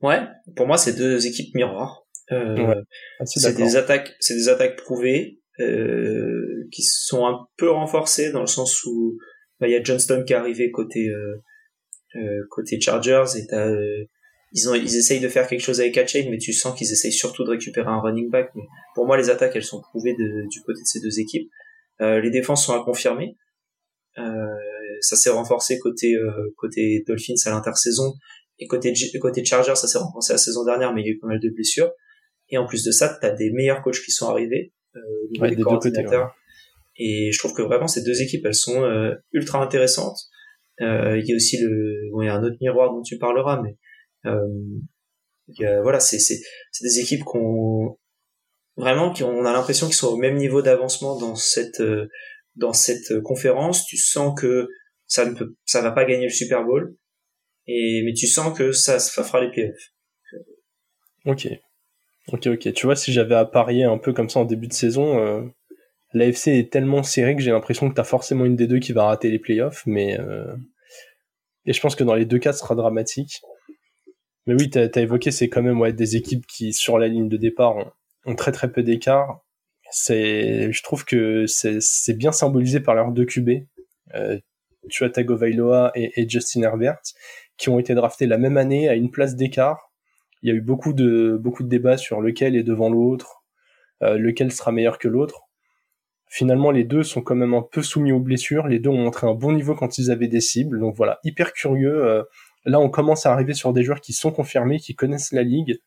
Ouais, 0.02 0.22
pour 0.56 0.68
moi 0.68 0.78
c'est 0.78 0.94
deux 0.94 1.26
équipes 1.26 1.54
miroirs. 1.56 2.06
Euh, 2.32 2.76
ah, 3.20 3.26
c'est 3.26 3.56
des 3.56 3.78
attaques, 3.78 4.16
c'est 4.20 4.36
des 4.36 4.50
attaques 4.50 4.76
prouvées 4.76 5.40
euh, 5.60 6.68
qui 6.72 6.84
sont 6.84 7.26
un 7.26 7.48
peu 7.58 7.72
renforcées 7.72 8.32
dans 8.32 8.42
le 8.42 8.48
sens 8.48 8.84
où 8.84 9.18
bah, 9.60 9.68
il 9.68 9.72
y 9.72 9.76
a 9.76 9.84
Johnston 9.84 10.24
qui 10.26 10.34
est 10.34 10.36
arrivé 10.36 10.72
côté 10.72 11.10
euh, 11.10 12.42
côté 12.50 12.80
Chargers 12.82 13.38
et 13.38 13.48
t'as 13.48 13.70
ils 14.54 14.70
ont, 14.70 14.76
ils 14.76 14.96
essayent 14.96 15.20
de 15.20 15.28
faire 15.28 15.48
quelque 15.48 15.62
chose 15.62 15.82
avec 15.82 15.98
Hatchain, 15.98 16.28
mais 16.30 16.38
tu 16.38 16.54
sens 16.54 16.78
qu'ils 16.78 16.92
essayent 16.92 17.12
surtout 17.12 17.44
de 17.44 17.50
récupérer 17.50 17.88
un 17.88 18.00
running 18.00 18.30
back. 18.30 18.50
Mais 18.56 18.64
pour 18.96 19.06
moi, 19.06 19.18
les 19.18 19.30
attaques, 19.30 19.56
elles 19.56 19.64
sont 19.64 19.82
prouvées 19.82 20.14
du 20.14 20.62
côté 20.62 20.80
de 20.80 20.86
ces 20.86 21.02
deux 21.02 21.20
équipes. 21.20 21.50
Euh, 22.02 22.22
les 22.22 22.30
défenses 22.30 22.66
sont 22.66 22.74
à 22.74 22.84
confirmer. 22.84 23.36
Euh, 24.18 24.48
ça 25.02 25.16
s'est 25.16 25.30
renforcé 25.30 25.78
côté 25.80 26.16
euh, 26.16 26.54
côté 26.58 27.04
Dolphins 27.06 27.36
à 27.46 27.52
l'intersaison 27.52 28.14
et 28.60 28.68
côté 28.68 28.94
côté 29.22 29.46
Chargers, 29.46 29.76
ça 29.76 29.88
s'est 29.88 29.98
renforcé 29.98 30.34
la 30.34 30.40
saison 30.40 30.66
dernière, 30.66 30.94
mais 30.94 31.02
il 31.02 31.08
y 31.08 31.10
a 31.10 31.14
eu 31.14 31.20
pas 31.20 31.28
mal 31.28 31.40
de 31.40 31.50
blessures. 31.50 31.92
Et 32.50 32.58
en 32.58 32.66
plus 32.66 32.84
de 32.84 32.92
ça, 32.92 33.18
tu 33.20 33.26
as 33.26 33.32
des 33.32 33.52
meilleurs 33.52 33.82
coachs 33.82 34.02
qui 34.04 34.12
sont 34.12 34.30
arrivés, 34.30 34.74
euh, 34.96 35.00
des, 35.32 35.56
des 35.56 35.62
coordinateurs. 35.62 36.34
Et 36.96 37.32
je 37.32 37.38
trouve 37.40 37.54
que 37.54 37.62
vraiment 37.62 37.88
ces 37.88 38.04
deux 38.04 38.22
équipes, 38.22 38.46
elles 38.46 38.56
sont 38.56 38.84
euh, 38.84 39.14
ultra 39.32 39.62
intéressantes. 39.62 40.18
Euh, 40.82 41.18
il 41.18 41.26
y 41.26 41.34
a 41.34 41.36
aussi 41.36 41.58
le, 41.58 42.10
bon, 42.12 42.22
il 42.22 42.28
y 42.28 42.30
a 42.30 42.36
un 42.36 42.44
autre 42.44 42.58
miroir 42.62 42.94
dont 42.94 43.02
tu 43.02 43.18
parleras, 43.18 43.62
mais 43.62 43.78
euh, 44.26 45.82
voilà, 45.82 46.00
c'est 46.00 46.20
c'est 46.20 46.40
c'est 46.72 46.84
des 46.84 47.00
équipes 47.00 47.24
qu'on 47.24 47.98
vraiment 48.76 49.12
qui 49.12 49.24
on 49.24 49.46
a 49.46 49.54
l'impression 49.54 49.88
qu'ils 49.88 49.96
sont 49.96 50.14
au 50.14 50.18
même 50.18 50.36
niveau 50.36 50.62
d'avancement 50.62 51.18
dans 51.18 51.36
cette 51.36 51.80
euh, 51.80 52.08
dans 52.56 52.74
cette 52.74 53.22
conférence. 53.22 53.86
Tu 53.86 53.98
sens 53.98 54.40
que 54.40 54.68
ça 55.08 55.26
ne 55.26 55.34
peut, 55.36 55.56
ça 55.66 55.82
va 55.82 55.92
pas 55.92 56.06
gagner 56.06 56.26
le 56.26 56.34
Super 56.34 56.64
Bowl, 56.64 56.96
et 57.68 58.04
mais 58.04 58.14
tu 58.14 58.28
sens 58.28 58.58
que 58.58 58.72
ça, 58.72 59.00
ça 59.00 59.24
fera 59.24 59.42
les 59.42 59.52
playoffs. 59.52 59.94
Ok, 61.26 61.48
ok, 62.32 62.48
ok. 62.48 62.74
Tu 62.74 62.86
vois, 62.86 62.96
si 62.96 63.12
j'avais 63.12 63.36
à 63.36 63.46
parier 63.46 63.84
un 63.84 63.98
peu 63.98 64.14
comme 64.14 64.30
ça 64.30 64.40
en 64.40 64.46
début 64.46 64.68
de 64.68 64.74
saison, 64.74 65.20
euh, 65.20 65.42
l'AFC 66.14 66.48
est 66.48 66.72
tellement 66.72 67.04
serré 67.04 67.36
que 67.36 67.42
j'ai 67.42 67.52
l'impression 67.52 67.90
que 67.90 67.96
t'as 67.96 68.04
forcément 68.04 68.46
une 68.46 68.56
des 68.56 68.68
deux 68.68 68.80
qui 68.80 68.94
va 68.94 69.06
rater 69.06 69.30
les 69.30 69.40
playoffs, 69.40 69.84
mais 69.86 70.20
euh... 70.20 70.56
et 71.66 71.74
je 71.74 71.82
pense 71.82 71.96
que 71.96 72.04
dans 72.04 72.16
les 72.16 72.26
deux 72.26 72.40
cas, 72.40 72.54
ce 72.54 72.60
sera 72.60 72.76
dramatique. 72.76 73.42
Mais 74.46 74.54
oui, 74.54 74.70
t'as 74.70 74.88
as 74.96 75.02
évoqué, 75.02 75.32
c'est 75.32 75.50
quand 75.50 75.62
même 75.62 75.92
des 75.92 76.16
équipes 76.16 76.48
qui, 76.48 76.72
sur 76.74 76.98
la 76.98 77.10
ligne 77.10 77.28
de 77.28 77.36
départ, 77.36 77.76
ont, 78.26 78.36
très 78.36 78.54
très 78.54 78.72
peu 78.72 78.82
d'écart. 78.82 79.42
Je 80.08 80.84
trouve 80.84 81.04
que 81.04 81.46
c'est 81.48 82.18
bien 82.18 82.32
symbolisé 82.32 82.80
par 82.80 82.96
leurs 82.96 83.12
deux 83.12 83.26
QB, 83.26 83.50
euh, 84.16 84.40
Tua 84.90 85.10
Tagovailoa 85.10 85.92
et, 85.96 86.14
et 86.16 86.30
Justin 86.30 86.62
Herbert, 86.62 87.02
qui 87.58 87.70
ont 87.70 87.80
été 87.80 87.96
draftés 87.96 88.28
la 88.28 88.38
même 88.38 88.58
année 88.58 88.90
à 88.90 88.96
une 88.96 89.12
place 89.12 89.36
d'écart. 89.36 89.92
Il 90.42 90.50
y 90.50 90.52
a 90.52 90.56
eu 90.56 90.62
beaucoup 90.62 90.94
de 90.94 91.38
beaucoup 91.40 91.64
de 91.64 91.70
débats 91.70 91.98
sur 91.98 92.22
lequel 92.22 92.56
est 92.56 92.64
devant 92.64 92.90
l'autre, 92.90 93.44
euh, 94.04 94.18
lequel 94.18 94.52
sera 94.52 94.72
meilleur 94.72 94.98
que 95.00 95.08
l'autre. 95.08 95.42
Finalement, 96.30 96.72
les 96.72 96.84
deux 96.84 97.04
sont 97.04 97.22
quand 97.22 97.36
même 97.36 97.54
un 97.54 97.62
peu 97.62 97.82
soumis 97.82 98.12
aux 98.12 98.20
blessures. 98.20 98.68
Les 98.68 98.80
deux 98.80 98.90
ont 98.90 98.98
montré 98.98 99.28
un 99.28 99.34
bon 99.34 99.54
niveau 99.54 99.76
quand 99.76 99.98
ils 99.98 100.12
avaient 100.12 100.28
des 100.28 100.42
cibles. 100.42 100.80
Donc 100.80 100.96
voilà, 100.96 101.20
hyper 101.24 101.54
curieux. 101.54 102.06
Euh, 102.06 102.24
Là, 102.68 102.82
on 102.82 102.90
commence 102.90 103.26
à 103.26 103.32
arriver 103.32 103.54
sur 103.54 103.72
des 103.72 103.82
joueurs 103.82 104.02
qui 104.02 104.12
sont 104.12 104.30
confirmés, 104.30 104.78
qui 104.78 104.94
connaissent 104.94 105.32
la 105.32 105.44
ligue. 105.44 105.80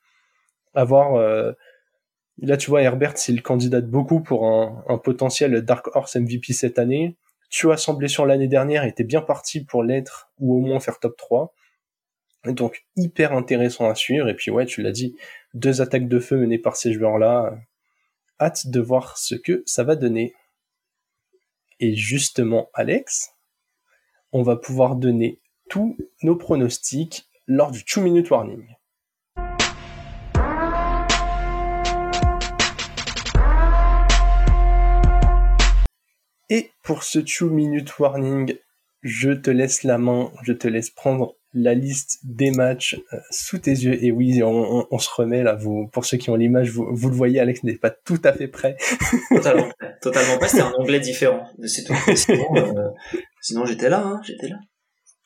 Avoir 0.73 1.15
euh, 1.17 1.53
là, 2.39 2.57
tu 2.57 2.71
vois, 2.71 2.81
Herbert, 2.81 3.19
s'il 3.19 3.43
candidate 3.43 3.87
beaucoup 3.87 4.23
pour 4.23 4.47
un, 4.47 4.97
potentiel 4.97 5.61
Dark 5.61 5.95
Horse 5.95 6.17
MVP 6.17 6.55
cette 6.55 6.79
année. 6.79 7.19
Tu 7.51 7.71
as 7.71 7.77
semblé 7.77 8.09
sur 8.09 8.25
l'année 8.25 8.49
dernière, 8.49 8.85
était 8.85 9.05
bien 9.05 9.21
parti 9.21 9.63
pour 9.63 9.83
l'être 9.83 10.31
ou 10.39 10.57
au 10.57 10.61
moins 10.61 10.81
faire 10.81 10.99
top 11.01 11.19
3. 11.19 11.53
Donc 12.45 12.87
hyper 12.97 13.33
intéressant 13.33 13.89
à 13.89 13.95
suivre. 13.95 14.29
Et 14.29 14.35
puis 14.35 14.51
ouais, 14.51 14.67
tu 14.67 14.83
l'as 14.83 14.93
dit, 14.93 15.17
deux 15.55 15.83
attaques 15.83 16.09
de 16.09 16.19
feu 16.19 16.37
menées 16.39 16.59
par 16.59 16.77
ces 16.77 16.93
joueurs-là. 16.93 17.59
Hâte 18.41 18.69
de 18.69 18.81
voir 18.81 19.19
ce 19.19 19.35
que 19.35 19.63
ça 19.67 19.85
va 19.85 19.97
donner. 19.97 20.35
Et 21.81 21.95
justement, 21.95 22.71
Alex, 22.73 23.31
on 24.33 24.43
va 24.43 24.57
pouvoir 24.57 24.97
donner 24.97 25.41
tous 25.69 25.97
nos 26.23 26.37
pronostics 26.37 27.29
lors 27.47 27.71
du 27.71 27.85
2 27.85 28.01
minute 28.03 28.31
warning. 28.31 28.67
Et 36.49 36.71
pour 36.83 37.03
ce 37.03 37.19
2 37.19 37.51
minute 37.51 37.99
warning, 37.99 38.57
je 39.03 39.31
te 39.31 39.51
laisse 39.51 39.85
la 39.85 39.99
main, 39.99 40.33
je 40.43 40.53
te 40.53 40.69
laisse 40.69 40.91
prendre 40.91 41.37
la 41.53 41.75
liste 41.75 42.21
des 42.23 42.51
matchs 42.51 43.01
euh, 43.13 43.19
sous 43.31 43.59
tes 43.59 43.73
yeux. 43.73 44.03
Et 44.05 44.13
oui, 44.13 44.43
on, 44.43 44.99
se 44.99 45.09
remet 45.15 45.43
là. 45.43 45.55
Vous, 45.55 45.89
pour 45.89 46.05
ceux 46.05 46.17
qui 46.17 46.31
ont 46.31 46.37
l'image, 46.37 46.71
vous, 46.71 47.09
le 47.09 47.15
voyez, 47.15 47.41
Alex 47.41 47.65
n'est 47.65 47.77
pas 47.77 47.91
tout 47.91 48.21
à 48.25 48.33
fait 48.33 48.49
prêt. 48.49 48.77
totalement, 49.31 49.69
totalement 50.01 50.39
pas. 50.39 50.49
C'est 50.49 50.61
un 50.61 50.73
anglais 50.73 51.01
différent. 51.01 51.45
C'est 51.67 51.85
tout. 51.85 51.95
Sinon, 52.15 52.57
euh, 52.57 52.89
sinon 53.41 53.67
j'étais 53.67 53.89
là, 53.89 54.03
hein, 54.05 54.21
j'étais 54.25 54.49
là. 54.49 54.57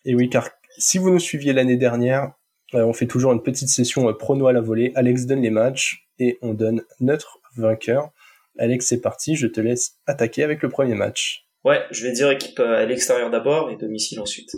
Et 0.05 0.15
oui, 0.15 0.29
car 0.29 0.51
si 0.79 0.99
vous 0.99 1.11
nous 1.11 1.19
suiviez 1.19 1.53
l'année 1.53 1.77
dernière, 1.77 2.33
euh, 2.75 2.85
on 2.85 2.93
fait 2.93 3.07
toujours 3.07 3.33
une 3.33 3.43
petite 3.43 3.69
session 3.69 4.09
euh, 4.09 4.13
prono 4.13 4.47
à 4.47 4.53
la 4.53 4.61
volée. 4.61 4.93
Alex 4.95 5.27
donne 5.27 5.43
les 5.43 5.51
matchs 5.51 6.07
et 6.19 6.39
on 6.43 6.55
donne 6.55 6.83
notre 7.01 7.41
vainqueur. 7.57 8.11
Alex, 8.59 8.87
c'est 8.87 9.01
parti, 9.01 9.37
je 9.37 9.47
te 9.47 9.61
laisse 9.61 9.99
attaquer 10.07 10.43
avec 10.43 10.63
le 10.63 10.69
premier 10.69 10.95
match. 10.95 11.47
Ouais, 11.65 11.83
je 11.91 12.07
vais 12.07 12.13
dire 12.13 12.31
équipe 12.31 12.61
à 12.61 12.85
l'extérieur 12.85 13.31
d'abord 13.31 13.71
et 13.71 13.77
domicile 13.77 14.21
ensuite. 14.21 14.55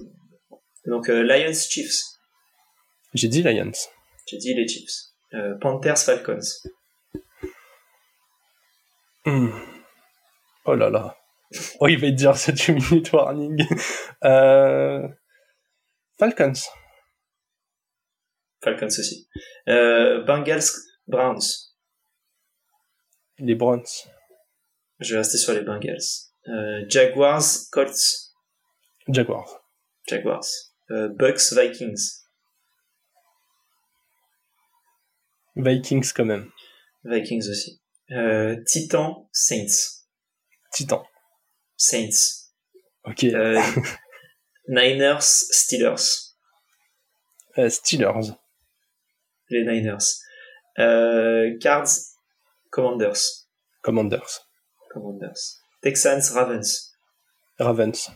Donc 0.87 1.09
Lions 1.09 1.53
Chiefs. 1.53 2.03
J'ai 3.15 3.29
dit 3.29 3.43
Lions. 3.43 3.73
J'ai 4.27 4.39
dit 4.39 4.55
les 4.55 4.67
Chiefs. 4.67 5.13
Panthers 5.61 5.99
Falcons. 5.99 6.41
Hmm. 9.25 9.51
Oh 10.65 10.75
là 10.75 10.91
là. 10.91 11.17
Oh, 11.81 11.89
il 11.89 11.99
va 11.99 12.11
dire 12.11 12.37
cette 12.37 12.69
minute 12.69 13.13
warning. 13.13 13.67
euh... 14.25 15.07
Falcons. 16.19 16.53
Falcons 18.63 18.87
aussi. 18.87 19.29
Euh, 19.69 20.25
Bengals, 20.25 20.63
Browns. 21.07 21.73
Les 23.39 23.55
Browns. 23.55 24.09
Je 25.01 25.13
vais 25.15 25.19
rester 25.19 25.39
sur 25.39 25.53
les 25.53 25.61
Bengals. 25.61 25.99
Euh, 26.49 26.85
Jaguars, 26.89 27.45
Colts. 27.71 28.33
Jaguars. 29.09 29.63
Jaguars. 30.09 30.47
Euh, 30.91 31.09
Bucks, 31.09 31.53
Vikings. 31.53 32.25
Vikings 35.57 36.13
quand 36.15 36.25
même. 36.25 36.51
Vikings 37.05 37.49
aussi. 37.49 37.81
Euh, 38.13 38.57
Titan, 38.67 39.29
Saints. 39.33 40.05
Titan. 40.73 41.05
Saints. 41.77 42.53
Ok. 43.05 43.25
Euh, 43.25 43.61
Niners, 44.69 45.23
Steelers. 45.23 46.35
Steelers. 47.69 48.37
Les 49.51 49.65
Niners. 49.65 50.21
Euh, 50.79 51.57
Cards, 51.61 51.89
Commanders. 52.71 53.47
Commanders. 53.83 54.47
Commanders. 54.91 55.63
Texans, 55.83 56.31
Ravens. 56.33 56.93
Ravens. 57.59 58.11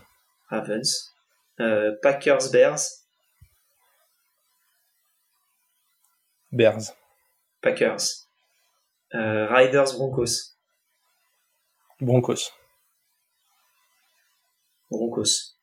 Ravens. 0.51 1.10
Euh, 1.61 1.95
Packers, 2.03 2.51
Bears. 2.51 3.07
Bears. 6.53 6.95
Packers. 7.61 8.27
Euh, 9.15 9.47
Riders, 9.47 9.95
Broncos. 9.97 10.57
Broncos. 12.01 12.51
Broncos. 14.91 15.57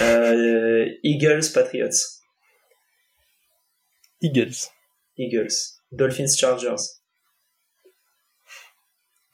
Euh, 0.00 0.88
Eagles, 1.02 1.52
Patriots. 1.52 2.20
Eagles. 4.20 4.70
Eagles. 5.18 5.80
Dolphins, 5.90 6.36
Chargers. 6.38 7.02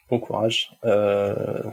Bon 0.08 0.18
courage. 0.18 0.70
Euh... 0.84 1.70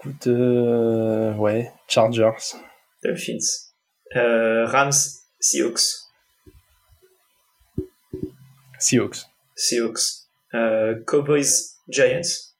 Écoute, 0.00 0.28
euh... 0.28 1.34
ouais, 1.34 1.70
Chargers. 1.86 2.56
Dolphins. 3.04 3.70
Euh, 4.16 4.64
Rams, 4.64 4.92
Seahawks. 5.38 6.08
Seahawks. 8.78 9.26
Seahawks. 9.54 10.26
Euh, 10.54 11.04
Cowboys, 11.06 11.76
Giants. 11.86 12.54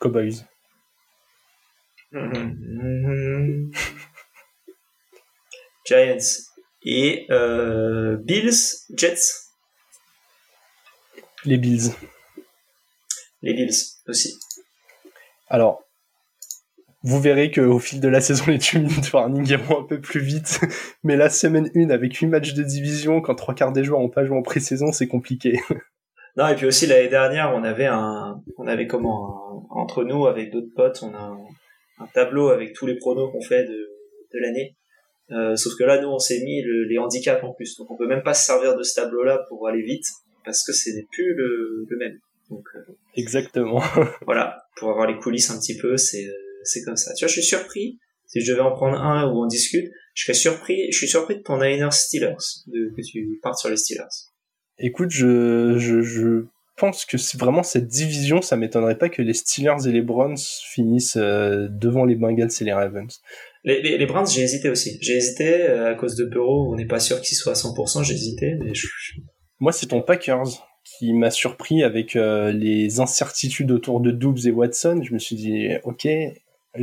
Cowboys. 0.00 0.44
Mm-hmm. 2.12 3.70
Giants 5.86 6.48
et 6.82 7.26
euh, 7.30 8.16
Bills, 8.16 8.84
Jets. 8.92 9.52
Les 11.44 11.58
Bills. 11.58 11.92
Les 13.42 13.54
Bills 13.54 14.00
aussi. 14.08 14.36
Alors, 15.46 15.87
vous 17.02 17.20
verrez 17.20 17.50
qu'au 17.50 17.78
fil 17.78 18.00
de 18.00 18.08
la 18.08 18.20
saison, 18.22 18.44
les 18.48 18.58
two 18.58 18.78
minute 18.78 19.12
warning 19.12 19.46
iront 19.48 19.82
un 19.82 19.84
peu 19.84 20.00
plus 20.00 20.20
vite. 20.20 20.60
Mais 21.04 21.16
la 21.16 21.30
semaine 21.30 21.70
1, 21.74 21.90
avec 21.90 22.14
8 22.14 22.26
matchs 22.26 22.54
de 22.54 22.62
division, 22.62 23.20
quand 23.20 23.34
trois 23.34 23.54
quarts 23.54 23.72
des 23.72 23.84
joueurs 23.84 24.00
n'ont 24.00 24.08
pas 24.08 24.24
joué 24.24 24.36
en 24.36 24.42
pré-saison, 24.42 24.92
c'est 24.92 25.08
compliqué. 25.08 25.58
Non, 26.36 26.46
et 26.46 26.54
puis 26.54 26.66
aussi 26.66 26.86
l'année 26.86 27.08
dernière, 27.08 27.52
on 27.52 27.64
avait 27.64 27.86
un, 27.86 28.40
on 28.58 28.68
avait 28.68 28.86
comment, 28.86 29.66
entre 29.70 30.04
nous, 30.04 30.28
avec 30.28 30.52
d'autres 30.52 30.72
potes, 30.76 31.02
on 31.02 31.12
a 31.12 31.36
un, 31.98 32.06
tableau 32.14 32.50
avec 32.50 32.74
tous 32.74 32.86
les 32.86 32.96
pronos 32.96 33.32
qu'on 33.32 33.40
fait 33.40 33.64
de, 33.64 33.72
de 33.72 34.38
l'année. 34.38 34.76
Euh, 35.32 35.56
sauf 35.56 35.72
que 35.76 35.82
là, 35.82 36.00
nous, 36.00 36.06
on 36.06 36.20
s'est 36.20 36.38
mis 36.44 36.62
les 36.88 36.96
handicaps 36.96 37.42
en 37.42 37.52
plus. 37.54 37.76
Donc, 37.76 37.90
on 37.90 37.96
peut 37.96 38.06
même 38.06 38.22
pas 38.22 38.34
se 38.34 38.46
servir 38.46 38.76
de 38.76 38.84
ce 38.84 39.00
tableau-là 39.00 39.46
pour 39.48 39.66
aller 39.66 39.82
vite, 39.82 40.04
parce 40.44 40.64
que 40.64 40.72
c'est 40.72 40.92
plus 41.10 41.34
le, 41.34 41.84
le 41.88 41.96
même. 41.96 42.18
Donc, 42.50 42.64
euh, 42.76 42.92
Exactement. 43.16 43.82
voilà, 44.24 44.62
pour 44.76 44.90
avoir 44.90 45.08
les 45.08 45.18
coulisses 45.18 45.50
un 45.50 45.58
petit 45.58 45.76
peu, 45.76 45.96
c'est 45.96 46.24
c'est 46.64 46.82
comme 46.82 46.96
ça. 46.96 47.12
Tu 47.14 47.24
vois, 47.24 47.28
je 47.28 47.40
suis 47.40 47.48
surpris. 47.48 47.98
Si 48.26 48.40
je 48.40 48.52
devais 48.52 48.62
en 48.62 48.72
prendre 48.72 48.98
un 48.98 49.26
où 49.30 49.42
on 49.42 49.46
discute, 49.46 49.90
je 50.14 50.24
serais 50.24 50.34
surpris. 50.34 50.90
Je 50.90 50.98
suis 50.98 51.08
surpris 51.08 51.36
de 51.36 51.42
ton 51.42 51.58
Niners 51.58 51.92
Steelers, 51.92 52.36
de, 52.66 52.92
que 52.94 53.02
tu 53.02 53.38
partes 53.42 53.58
sur 53.58 53.70
les 53.70 53.76
Steelers. 53.76 54.04
Écoute, 54.78 55.10
je 55.10 55.76
je, 55.78 56.02
je 56.02 56.44
pense 56.78 57.04
que 57.04 57.18
c'est 57.18 57.38
vraiment 57.38 57.62
cette 57.62 57.88
division, 57.88 58.40
ça 58.40 58.56
m'étonnerait 58.56 58.96
pas 58.96 59.08
que 59.08 59.20
les 59.20 59.34
Steelers 59.34 59.86
et 59.86 59.92
les 59.92 60.00
Browns 60.00 60.38
finissent 60.72 61.16
euh, 61.16 61.68
devant 61.70 62.04
les 62.04 62.14
Bengals 62.14 62.50
et 62.60 62.64
les 62.64 62.72
Ravens. 62.72 63.20
Les, 63.64 63.82
les, 63.82 63.98
les 63.98 64.06
Browns, 64.06 64.26
j'ai 64.26 64.42
hésité 64.42 64.70
aussi. 64.70 64.98
J'ai 65.02 65.16
hésité 65.16 65.62
euh, 65.62 65.92
à 65.92 65.94
cause 65.94 66.14
de 66.14 66.24
Burrow. 66.24 66.72
On 66.72 66.76
n'est 66.76 66.86
pas 66.86 67.00
sûr 67.00 67.20
qu'il 67.20 67.36
soit 67.36 67.52
à 67.52 67.56
100%. 67.56 68.04
J'ai 68.04 68.14
hésité, 68.14 68.54
mais 68.60 68.72
je... 68.74 68.86
moi 69.58 69.72
c'est 69.72 69.86
ton 69.86 70.00
Packers 70.00 70.64
qui 70.84 71.12
m'a 71.12 71.30
surpris 71.30 71.82
avec 71.82 72.16
euh, 72.16 72.50
les 72.50 73.00
incertitudes 73.00 73.70
autour 73.72 74.00
de 74.00 74.10
Doubs 74.10 74.46
et 74.46 74.50
Watson. 74.50 75.00
Je 75.02 75.12
me 75.12 75.18
suis 75.18 75.36
dit, 75.36 75.68
ok, 75.84 76.08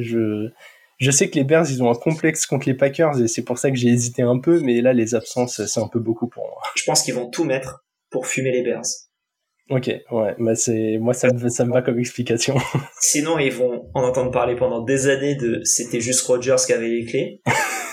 je 0.02 0.50
je 0.98 1.12
sais 1.12 1.30
que 1.30 1.36
les 1.36 1.44
Bears 1.44 1.70
ils 1.70 1.84
ont 1.84 1.90
un 1.90 1.96
complexe 1.96 2.46
contre 2.46 2.68
les 2.68 2.74
Packers 2.74 3.22
et 3.22 3.28
c'est 3.28 3.44
pour 3.44 3.58
ça 3.58 3.70
que 3.70 3.78
j'ai 3.78 3.90
hésité 3.90 4.22
un 4.22 4.40
peu, 4.40 4.62
mais 4.62 4.82
là 4.82 4.94
les 4.94 5.16
absences 5.16 5.66
c'est 5.66 5.80
un 5.80 5.88
peu 5.88 6.00
beaucoup 6.00 6.28
pour 6.28 6.44
moi. 6.46 6.62
Je 6.76 6.84
pense 6.86 7.04
qu'ils 7.04 7.14
vont 7.14 7.30
tout 7.30 7.44
mettre 7.44 7.86
pour 8.10 8.28
fumer 8.28 8.52
les 8.52 8.64
Bears. 8.64 8.86
Ok, 9.70 9.88
ouais, 9.88 10.36
bah 10.38 10.56
c'est 10.56 11.00
moi 11.00 11.14
ça 11.14 11.34
me 11.34 11.50
ça 11.50 11.66
me 11.66 11.74
va 11.74 11.82
comme 11.82 12.00
explication. 12.00 12.56
Sinon 13.02 13.40
ils 13.40 13.52
vont 13.52 13.90
en 13.94 14.04
entendre 14.04 14.32
parler 14.32 14.56
pendant 14.56 14.82
des 14.82 15.08
années 15.08 15.36
de 15.36 15.62
c'était 15.64 16.02
juste 16.02 16.22
Rogers 16.22 16.64
qui 16.66 16.74
avait 16.74 16.88
les 16.88 17.06
clés. 17.06 17.42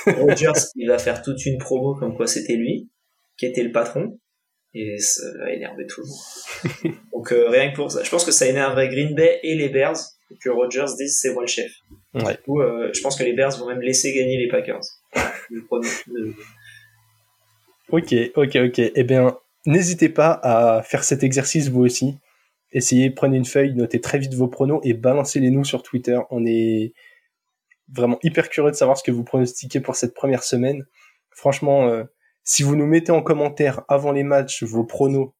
Rogers 0.07 0.53
il 0.77 0.88
va 0.88 0.99
faire 0.99 1.23
toute 1.23 1.45
une 1.47 1.59
promo 1.59 1.95
comme 1.95 2.15
quoi 2.15 2.27
c'était 2.27 2.57
lui 2.57 2.91
qui 3.38 3.47
était 3.47 3.62
le 3.62 3.73
patron 3.73 4.19
et 4.75 4.99
ça 4.99 5.23
va 5.38 5.51
énerver 5.53 5.87
tout 5.87 6.03
le 6.03 6.07
monde. 6.07 6.97
Donc 7.12 7.33
euh, 7.33 7.49
rien 7.49 7.71
que 7.71 7.77
pour 7.77 7.91
ça, 7.91 8.03
je 8.03 8.11
pense 8.11 8.25
que 8.25 8.33
ça 8.33 8.47
énerverait 8.47 8.88
Green 8.88 9.15
Bay 9.15 9.41
et 9.43 9.55
les 9.55 9.69
Bears 9.69 9.99
que 10.40 10.51
Rogers 10.51 10.97
dise 10.99 11.18
c'est 11.21 11.33
moi 11.33 11.42
le 11.42 11.49
chef. 11.49 11.73
Ouais. 12.14 12.35
Du 12.35 12.38
coup, 12.42 12.61
euh, 12.61 12.90
je 12.92 13.01
pense 13.01 13.16
que 13.16 13.25
les 13.25 13.33
Bears 13.33 13.59
vont 13.59 13.66
même 13.66 13.81
laisser 13.81 14.12
gagner 14.12 14.38
les 14.38 14.49
Packers. 14.49 14.83
ok, 17.90 18.14
ok, 18.37 18.57
ok. 18.57 18.79
Eh 18.95 19.05
bien, 19.05 19.37
N'hésitez 19.64 20.09
pas 20.09 20.40
à 20.42 20.83
faire 20.83 21.05
cet 21.05 21.23
exercice 21.23 21.68
vous 21.68 21.83
aussi. 21.83 22.18
Essayez, 22.73 23.11
prenez 23.11 23.37
une 23.37 23.45
feuille, 23.45 23.75
notez 23.75 24.01
très 24.01 24.18
vite 24.18 24.35
vos 24.35 24.49
pronos 24.49 24.81
et 24.83 24.92
balancez-les 24.92 25.51
nous 25.51 25.64
sur 25.64 25.83
Twitter. 25.83 26.18
On 26.31 26.45
est 26.47 26.95
vraiment 27.88 28.18
hyper 28.23 28.49
curieux 28.49 28.73
de 28.73 28.77
savoir 28.77 28.99
ce 28.99 29.05
que 29.05 29.12
vous 29.12 29.23
pronostiquez 29.23 29.81
pour 29.81 29.95
cette 29.95 30.14
première 30.14 30.42
semaine. 30.42 30.85
Franchement, 31.31 31.87
euh, 31.87 32.05
si 32.42 32.64
vous 32.64 32.75
nous 32.75 32.87
mettez 32.87 33.12
en 33.12 33.23
commentaire 33.23 33.83
avant 33.88 34.11
les 34.11 34.25
matchs 34.25 34.64
vos 34.64 34.85
pronos 34.85 35.33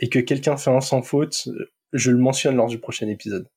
et 0.00 0.08
que 0.08 0.18
quelqu'un 0.18 0.56
fait 0.56 0.70
un 0.70 0.80
sans 0.80 1.02
faute, 1.02 1.48
je 1.92 2.10
le 2.10 2.18
mentionne 2.18 2.56
lors 2.56 2.68
du 2.68 2.80
prochain 2.80 3.06
épisode. 3.06 3.48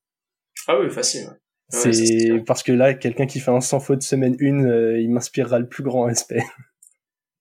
Ah 0.70 0.80
oui, 0.80 0.88
facile. 0.92 1.28
c'est 1.70 2.44
parce 2.46 2.62
que 2.62 2.72
là, 2.72 2.94
quelqu'un 2.94 3.26
qui 3.26 3.40
fait 3.40 3.50
un 3.50 3.60
sans 3.60 3.80
faute 3.80 4.04
semaine 4.04 4.38
1, 4.40 4.66
euh, 4.66 5.02
il 5.02 5.10
m'inspirera 5.10 5.58
le 5.58 5.68
plus 5.68 5.82
grand 5.82 6.04
respect. 6.06 6.44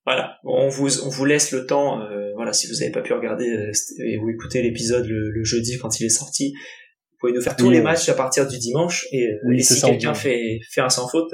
Voilà, 0.07 0.39
on 0.45 0.69
vous 0.69 1.01
on 1.05 1.11
vous 1.11 1.27
laisse 1.27 1.53
le 1.53 1.67
temps. 1.67 2.01
Euh, 2.01 2.33
voilà, 2.35 2.55
si 2.55 2.67
vous 2.67 2.73
n'avez 2.81 2.91
pas 2.91 3.03
pu 3.03 3.13
regarder 3.13 3.51
euh, 3.51 4.19
ou 4.23 4.31
écouter 4.31 4.63
l'épisode 4.63 5.05
le, 5.07 5.45
jeudi 5.45 5.77
quand 5.77 6.01
il 6.01 6.07
est 6.07 6.09
sorti, 6.09 6.55
vous 7.11 7.17
pouvez 7.21 7.33
nous 7.35 7.43
faire 7.43 7.55
tous 7.55 7.69
les 7.69 7.83
matchs 7.83 8.09
à 8.09 8.15
partir 8.15 8.49
du 8.49 8.57
dimanche. 8.57 9.07
Et, 9.13 9.27
euh, 9.27 9.59
si 9.59 9.79
quelqu'un 9.83 10.15
fait 10.15 10.61
fait 10.71 10.81
un 10.81 10.89
sans 10.89 11.07
faute, 11.11 11.31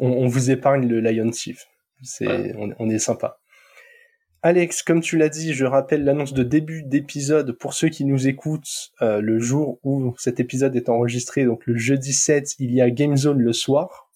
on, 0.00 0.08
on, 0.08 0.26
vous 0.26 0.50
épargne 0.50 0.88
le 0.88 0.98
Lion 0.98 1.30
Chief. 1.30 1.64
C'est 2.02 2.26
on, 2.56 2.90
est 2.90 2.98
sympa. 2.98 3.38
Alex, 4.42 4.82
comme 4.82 5.00
tu 5.00 5.16
l'as 5.16 5.28
dit, 5.28 5.52
je 5.52 5.64
rappelle 5.64 6.04
l'annonce 6.04 6.32
de 6.32 6.42
début 6.42 6.82
d'épisode 6.84 7.52
pour 7.52 7.74
ceux 7.74 7.88
qui 7.88 8.04
nous 8.04 8.28
écoutent 8.28 8.92
le 9.00 9.38
jour 9.38 9.80
où 9.82 10.14
cet 10.16 10.38
épisode 10.40 10.76
est 10.76 10.88
enregistré, 10.88 11.44
donc 11.44 11.66
le 11.66 11.76
jeudi 11.76 12.12
7, 12.12 12.54
il 12.58 12.72
y 12.72 12.80
a 12.80 12.90
Game 12.90 13.16
Zone 13.16 13.40
le 13.40 13.52
soir 13.52 14.08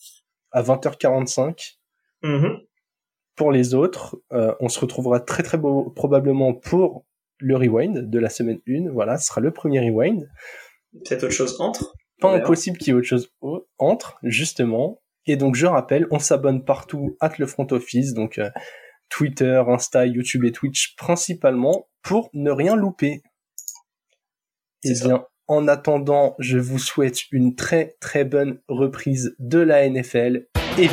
à 0.53 0.63
20h45. 0.63 1.79
Mm 2.23 2.59
pour 3.37 3.53
les 3.53 3.75
autres, 3.75 4.17
euh, 4.33 4.55
on 4.61 4.69
se 4.69 4.79
retrouvera 4.81 5.21
très 5.21 5.43
très 5.43 5.59
beau, 5.59 5.91
probablement 5.91 6.55
pour 6.55 7.05
le 7.39 7.57
rewind 7.57 8.09
de 8.09 8.19
la 8.19 8.29
semaine 8.29 8.61
1. 8.69 8.91
Voilà, 8.93 9.19
ce 9.19 9.27
sera 9.27 9.41
le 9.41 9.51
premier 9.51 9.81
rewind. 9.81 10.29
Peut-être 10.93 11.25
autre 11.25 11.33
chose 11.33 11.61
entre 11.61 11.95
Pas 12.21 12.35
impossible 12.35 12.77
qu'il 12.77 12.89
y 12.89 12.91
ait 12.91 12.99
autre 12.99 13.07
chose 13.07 13.33
entre, 13.79 14.19
justement. 14.23 15.01
Et 15.27 15.37
donc 15.37 15.55
je 15.55 15.67
rappelle, 15.67 16.07
on 16.11 16.19
s'abonne 16.19 16.65
partout 16.65 17.17
at 17.21 17.33
le 17.39 17.47
front 17.47 17.67
office, 17.71 18.13
donc 18.13 18.39
euh, 18.39 18.51
Twitter, 19.13 19.63
Insta, 19.69 20.07
YouTube 20.07 20.45
et 20.45 20.53
Twitch 20.53 20.97
principalement, 20.97 21.87
pour 22.01 22.31
ne 22.33 22.51
rien 22.51 22.77
louper. 22.77 23.21
Et 24.85 24.93
eh 24.97 25.05
bien, 25.05 25.27
en 25.49 25.69
attendant, 25.69 26.35
je 26.39 26.59
vous 26.59 26.79
souhaite 26.79 27.31
une 27.31 27.55
très 27.55 27.95
très 28.01 28.25
bonne 28.25 28.61
reprise 28.69 29.37
de 29.39 29.59
la 29.59 29.87
NFL 29.89 30.47
et 30.79 30.89